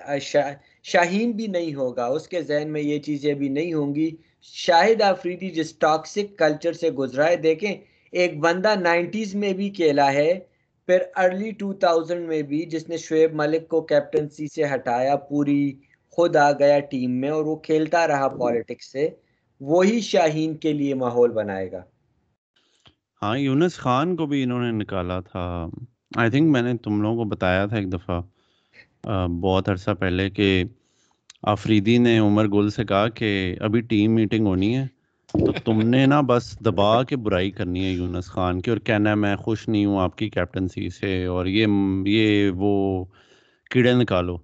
[0.85, 4.11] شاہین بھی نہیں ہوگا اس کے ذہن میں یہ چیزیں بھی نہیں ہوں گی۔
[4.55, 7.75] شاہد آفریدی جس ٹاکسک کلچر سے گزرا ہے دیکھیں
[8.13, 10.33] ایک بندہ نائنٹیز میں بھی کھیلا ہے
[10.89, 15.61] پھر ارلی ٹو تھاؤزینڈ میں بھی جس نے شعیب ملک کو کیپٹنسی سے ہٹایا پوری
[16.19, 19.09] خود آ گیا ٹیم میں اور وہ کھیلتا رہا پالیٹکس سے۔
[19.61, 21.83] وہی شاہین کے لیے ماحول بنائے گا۔
[23.23, 25.45] ہاں یونس خان کو بھی انہوں نے نکالا تھا۔
[26.17, 28.21] آئی تھنک میں نے تم لوگوں کو بتایا تھا ایک دفعہ
[29.41, 30.65] بہت عرصہ پہلے کہ
[31.53, 33.31] آفریدی نے عمر گل سے کہا کہ
[33.61, 34.87] ابھی ٹیم میٹنگ ہونی ہے،
[35.35, 39.11] تو تم نے نا بس دبا کے برائی کرنی ہے یونس خان کی، اور کہنا
[39.11, 41.67] ہے میں خوش نہیں ہوں آپ کی کیپٹنسی سے، اور یہ
[42.07, 43.05] یہ وہ
[43.71, 44.37] کیڑے نکالو۔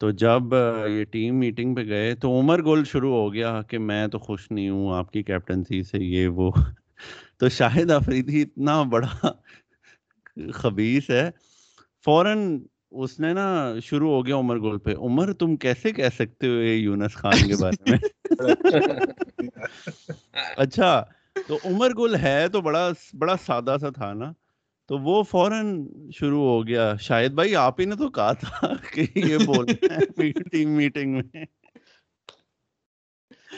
[0.00, 0.54] تو جب
[0.88, 4.50] یہ ٹیم میٹنگ پہ گئے تو عمر گل شروع ہو گیا کہ میں تو خوش
[4.50, 6.50] نہیں ہوں، آپ کی کیپٹنسی سے یہ وہ
[7.38, 9.06] تو شاہد آفریدی اتنا بڑا
[10.52, 11.30] خبیص ہے۔
[12.04, 12.58] فوراً
[12.90, 16.52] اس نے نا شروع ہو گیا عمر گل پہ، عمر تم کیسے کہہ سکتے ہو
[16.52, 17.98] یہ یونس خان کے بارے میں؟
[20.56, 21.04] اچھا
[21.48, 24.32] تو عمر گل ہے تو بڑا بڑا سادہ سا تھا نا۔
[24.90, 25.66] تو وہ فوراً
[26.14, 28.50] شروع ہو گیا۔ شاید بھائی آپ ہی نے تو کہا تھا
[28.92, 30.04] کہ یہ بولنا ہے
[30.52, 31.44] ٹیم میٹنگ میں۔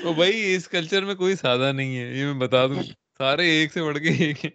[0.02, 2.82] او بھائی اس کلچر میں کوئی سادہ نہیں ہے یہ میں بتا دوں۔
[3.18, 4.50] سارے ایک سے بڑھ کے ایک ہیں۔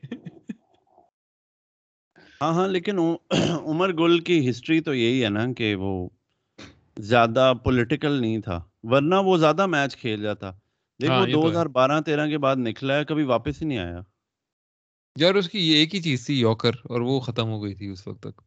[2.42, 3.00] ہاں ہاں لیکن
[3.66, 5.92] عمر گل کی ہسٹری تو یہی ہے نا کہ وہ
[7.02, 10.52] زیادہ پولیٹیکل نہیں تھا ورنہ وہ زیادہ میچ کھیل جاتا
[11.00, 13.80] دیکھ ہاں، تو دو۔ ہزار بارہ تیرہ کے بعد نکلا ہے کبھی واپس ہی نہیں
[13.80, 14.02] آیا۔
[15.16, 17.88] یار اس کی یہ ایک ہی چیز تھی یوکر اور وہ ختم ہو گئی تھی
[17.88, 18.42] اس وقت تک۔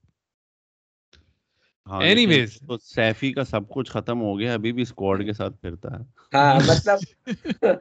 [1.87, 2.47] ہاں Anyways.
[2.47, 5.89] لیکن تو سیفی کا سب کچھ ختم ہو گیا ابھی بھی اسکواڈ کے ساتھ پھرتا
[5.93, 6.03] ہے۔
[6.35, 6.99] ہاں مطلب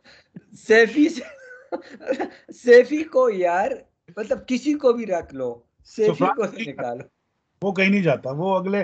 [0.67, 1.07] سیفی
[2.53, 3.71] سیفی کو یار
[4.17, 5.53] مطلب کسی کو بھی رکھ لو
[5.85, 7.03] سیفی کو سے نکالو
[7.61, 8.83] وہ کہیں نہیں جاتا وہ اگلے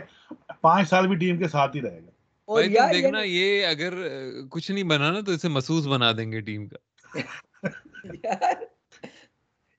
[0.62, 2.12] پانچ سال بھی ٹیم کے ساتھ ہی رہے گا۔
[2.48, 3.94] اور یار دیکھنا یہ اگر
[4.50, 6.78] کچھ نہیں بنا نا تو اسے محسوس بنا دیں گے ٹیم کا۔
[8.24, 8.79] یار۔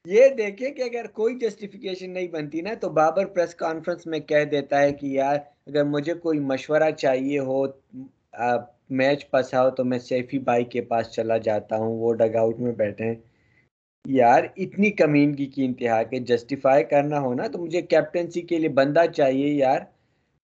[0.07, 4.45] یہ دیکھیں کہ اگر کوئی جسٹیفیکیشن نہیں بنتی نا، تو بابر پریس کانفرنس میں کہہ
[4.45, 5.37] دیتا ہے کہ یار،
[5.67, 7.65] اگر مجھے کوئی مشورہ چاہیے ہو
[8.91, 12.59] میچ پسا ہو تو میں سیفی بھائی کے پاس چلا جاتا ہوں، وہ ڈگ آؤٹ
[12.59, 13.15] میں بیٹھے ہیں۔
[14.09, 19.07] یار، اتنی کمینگی کی انتہا کے جسٹیفائی کرنا ہونا تو مجھے کیپٹنسی کے لیے بندہ
[19.17, 19.81] چاہیے یار۔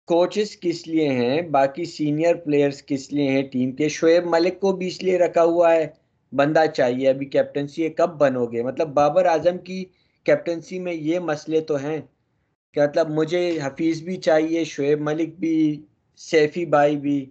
[0.07, 4.73] کوچز کس لیے ہیں؟ باقی سینئر پلیئرز کس لیے ہیں؟ ٹیم کے؟ شعیب ملک کو
[4.73, 6.04] بھی اس لیے رکھا ہوا ہے۔
[6.35, 9.85] بندہ چاہیے ابھی کیپٹنسی یہ کب بنو گے مطلب بابر اعظم کی
[10.25, 12.01] کیپٹنسی میں یہ مسئلے تو ہیں
[12.75, 15.85] کہ مطلب مجھے حفیظ بھی چاہیے شعیب ملک بھی
[16.19, 17.25] سیفی بھائی بھی۔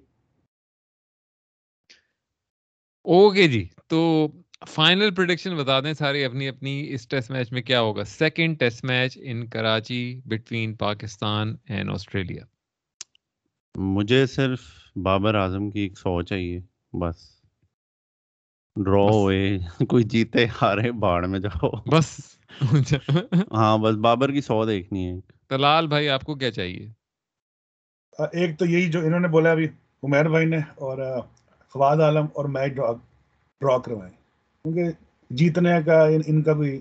[3.06, 4.26] اوکے جی تو
[4.68, 8.84] فائنل پروڈکشن بتا دیں ساری اپنی اپنی اس ٹیسٹ میچ میں کیا ہوگا؟ Second test
[8.84, 12.44] match in Karachi between Pakistan and Australia
[13.74, 14.60] مجھے صرف
[14.96, 16.60] بابر اعظم کی ایک سو چاہیے
[16.92, 17.33] بس۔
[18.76, 19.58] ڈرا۔ ہوئے
[19.88, 22.38] کوئی جیتے ہارے باڑ میں جاؤ۔ بس۔
[23.52, 26.88] ہاں بس بابر کی سو دیکھنی ہے۔ تلال بھائی آپ کو کیا چاہیے؟
[28.32, 29.64] ایک تو یہی جو انہوں نے بولا ابھی
[30.02, 31.20] عمیر بھائی نے اور
[31.72, 32.92] فواد عالم اور میچ ڈرا
[33.60, 34.10] ڈرا کروائے
[34.64, 34.84] کیونکہ
[35.30, 36.80] جیتنے کا ان, ان کا کوئی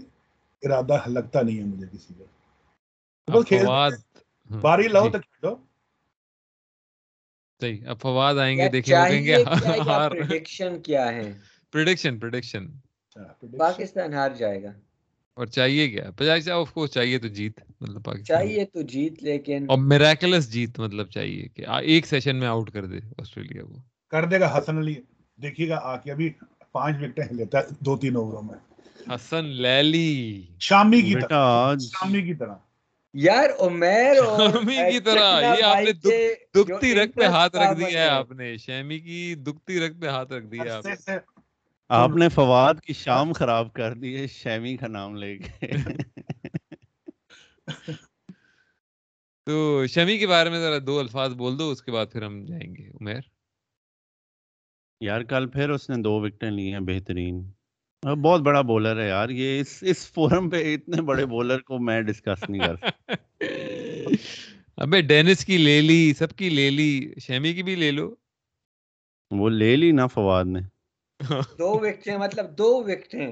[0.61, 2.13] ارادہ لگتا نہیں ہے مجھے کسی
[3.47, 3.91] کھیل۔ فواد
[4.61, 5.55] باری لاؤ جی، تو کھیلو۔
[7.61, 9.43] صحیح اب فواد آئیں گے دیکھیں گے
[9.85, 11.33] ہار۔ پریڈکشن کیا ہے؟
[11.73, 12.67] پریڈکشن پریڈکشن
[13.57, 14.71] پاکستان ہار جائے گا۔
[15.33, 19.65] اور چاہیے کیا؟ پچاس آف کورس چاہیے تو جیت مطلب پاکستان۔ چاہیے تو جیت لیکن
[19.67, 23.75] اور میریکلس جیت مطلب چاہیے کہ ایک سیشن میں آؤٹ کر دے آسٹریلیا کو۔
[24.07, 24.95] کر دے گا حسن علی۔
[25.41, 26.29] دیکھیے گا آ کے ابھی
[26.71, 28.57] پانچ وکٹیں لیتا ہے دو تین اووروں میں۔
[29.15, 32.55] حسن لیلی۔ شامی کی طرح شامی کی طرح۔
[33.13, 35.91] یار عمیر اور شامی کی طرح، یہ آپ نے
[36.55, 40.31] دکھتی رکھ پہ ہاتھ رکھ دیا ہے۔ آپ نے۔ شیمی کی دکھتی رکھ پہ ہاتھ
[40.31, 41.32] رکھ دیا آپ عرصے نے سے
[41.93, 45.67] آپ نے فواد کی شام خراب کر دی ہے شیمی کا نام لے کے۔
[49.47, 52.45] تو شمی کے بارے میں ذرا دو الفاظ بول دو اس کے بعد پھر ہم
[52.45, 53.19] جائیں گے۔ عمیر؟
[55.01, 57.51] یار کل پھر اس نے دو وکٹیں لی ہیں بہترین۔
[58.03, 62.01] بہت بڑا بولر ہے یار یہ اس اس فورم پہ اتنے بڑے بولر کو میں
[62.01, 63.13] ڈسکس نہیں کر سکتا۔
[64.77, 68.15] ابے ڈینس کی لے لی سب کی لے لی شیمی کی بھی لے لو۔
[69.31, 70.72] وہ لے لی نا فواد نے۔
[71.57, 73.27] دو وکٹیں مطلب دو وکٹیں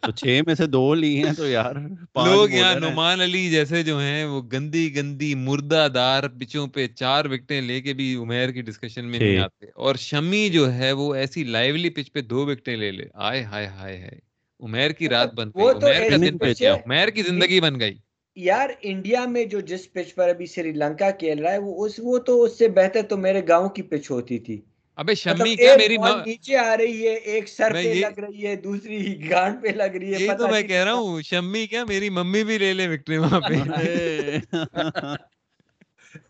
[0.00, 1.74] تو چھ میں سے دو لی ہیں تو یار
[2.20, 6.86] لوگ یہاں ہیں۔ نعمان علی جیسے جو ہیں وہ گندی گندی مردہ دار پچوں پہ
[6.94, 10.92] چار وکٹیں لے کے بھی عمیر کی ڈسکشن میں نہیں۔ آتے۔ اور شمی جو ہے
[10.92, 14.18] وہ ایسی لائیولی پچ پہ دو وکٹیں لے لے۔ آئے ہائے ہائے ہائے
[14.60, 17.80] عمیر کی رات بن وہ گئی۔ عمیر کا دن بن گیا۔ عمیر کی زندگی بن
[17.80, 17.94] گئی۔
[18.36, 21.94] یار انڈیا میں جو جس پچ پر ابھی سری لنکا کھیل رہا ہے وہ اس
[21.98, 24.60] وہ تو اس سے بہتر تو میرے گاؤں کی پچ ہوتی تھی۔
[25.00, 28.18] ابے مطلب شمی کیا میری ماں نیچے آ رہی ہے ایک سر پہ یہ- لگ
[28.18, 31.66] رہی ہے دوسری گانڈ پہ لگ رہی ہے پتہ تو میں کہہ رہا ہوں شمی
[31.66, 33.54] کیا میری ممی بھی لے لے وکٹیں وہاں پہ۔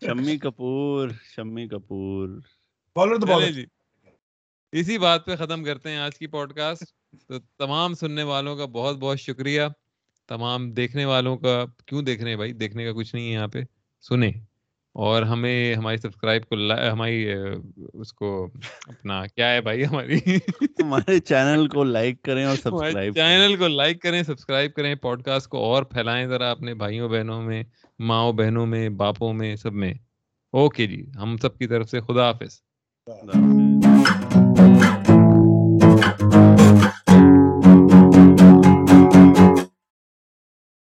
[0.01, 2.29] شمی کپور شمی کپور۔
[2.95, 3.65] بالر تو بہت جی۔
[4.71, 6.83] اسی بات پہ ختم کرتے ہیں آج کی پوڈ کاسٹ
[7.27, 9.61] تو تمام سننے والوں کا بہت بہت شکریہ۔
[10.29, 13.47] تمام دیکھنے والوں کا کیوں دیکھ رہے ہیں بھائی؟ دیکھنے کا کچھ نہیں ہے یہاں
[13.47, 13.61] پہ۔
[14.01, 14.31] سنیں۔
[14.93, 16.55] اور ہمیں ہماری سبسکرائب کو
[16.91, 17.31] ہماری
[17.93, 18.47] اس کو
[18.87, 20.17] اپنا کیا ہے بھائی ہماری؟
[20.61, 25.47] ہمارے چینل کو لائک کریں اور سبسکرائب چینل کو لائک کریں سبسکرائب کریں پوڈ کاسٹ
[25.47, 27.63] کو اور پھیلائیں ذرا اپنے بھائیوں بہنوں میں
[27.99, 29.93] ماؤں بہنوں میں باپوں میں سب میں۔
[30.53, 32.61] اوکے جی ہم سب کی طرف سے خدا حافظ۔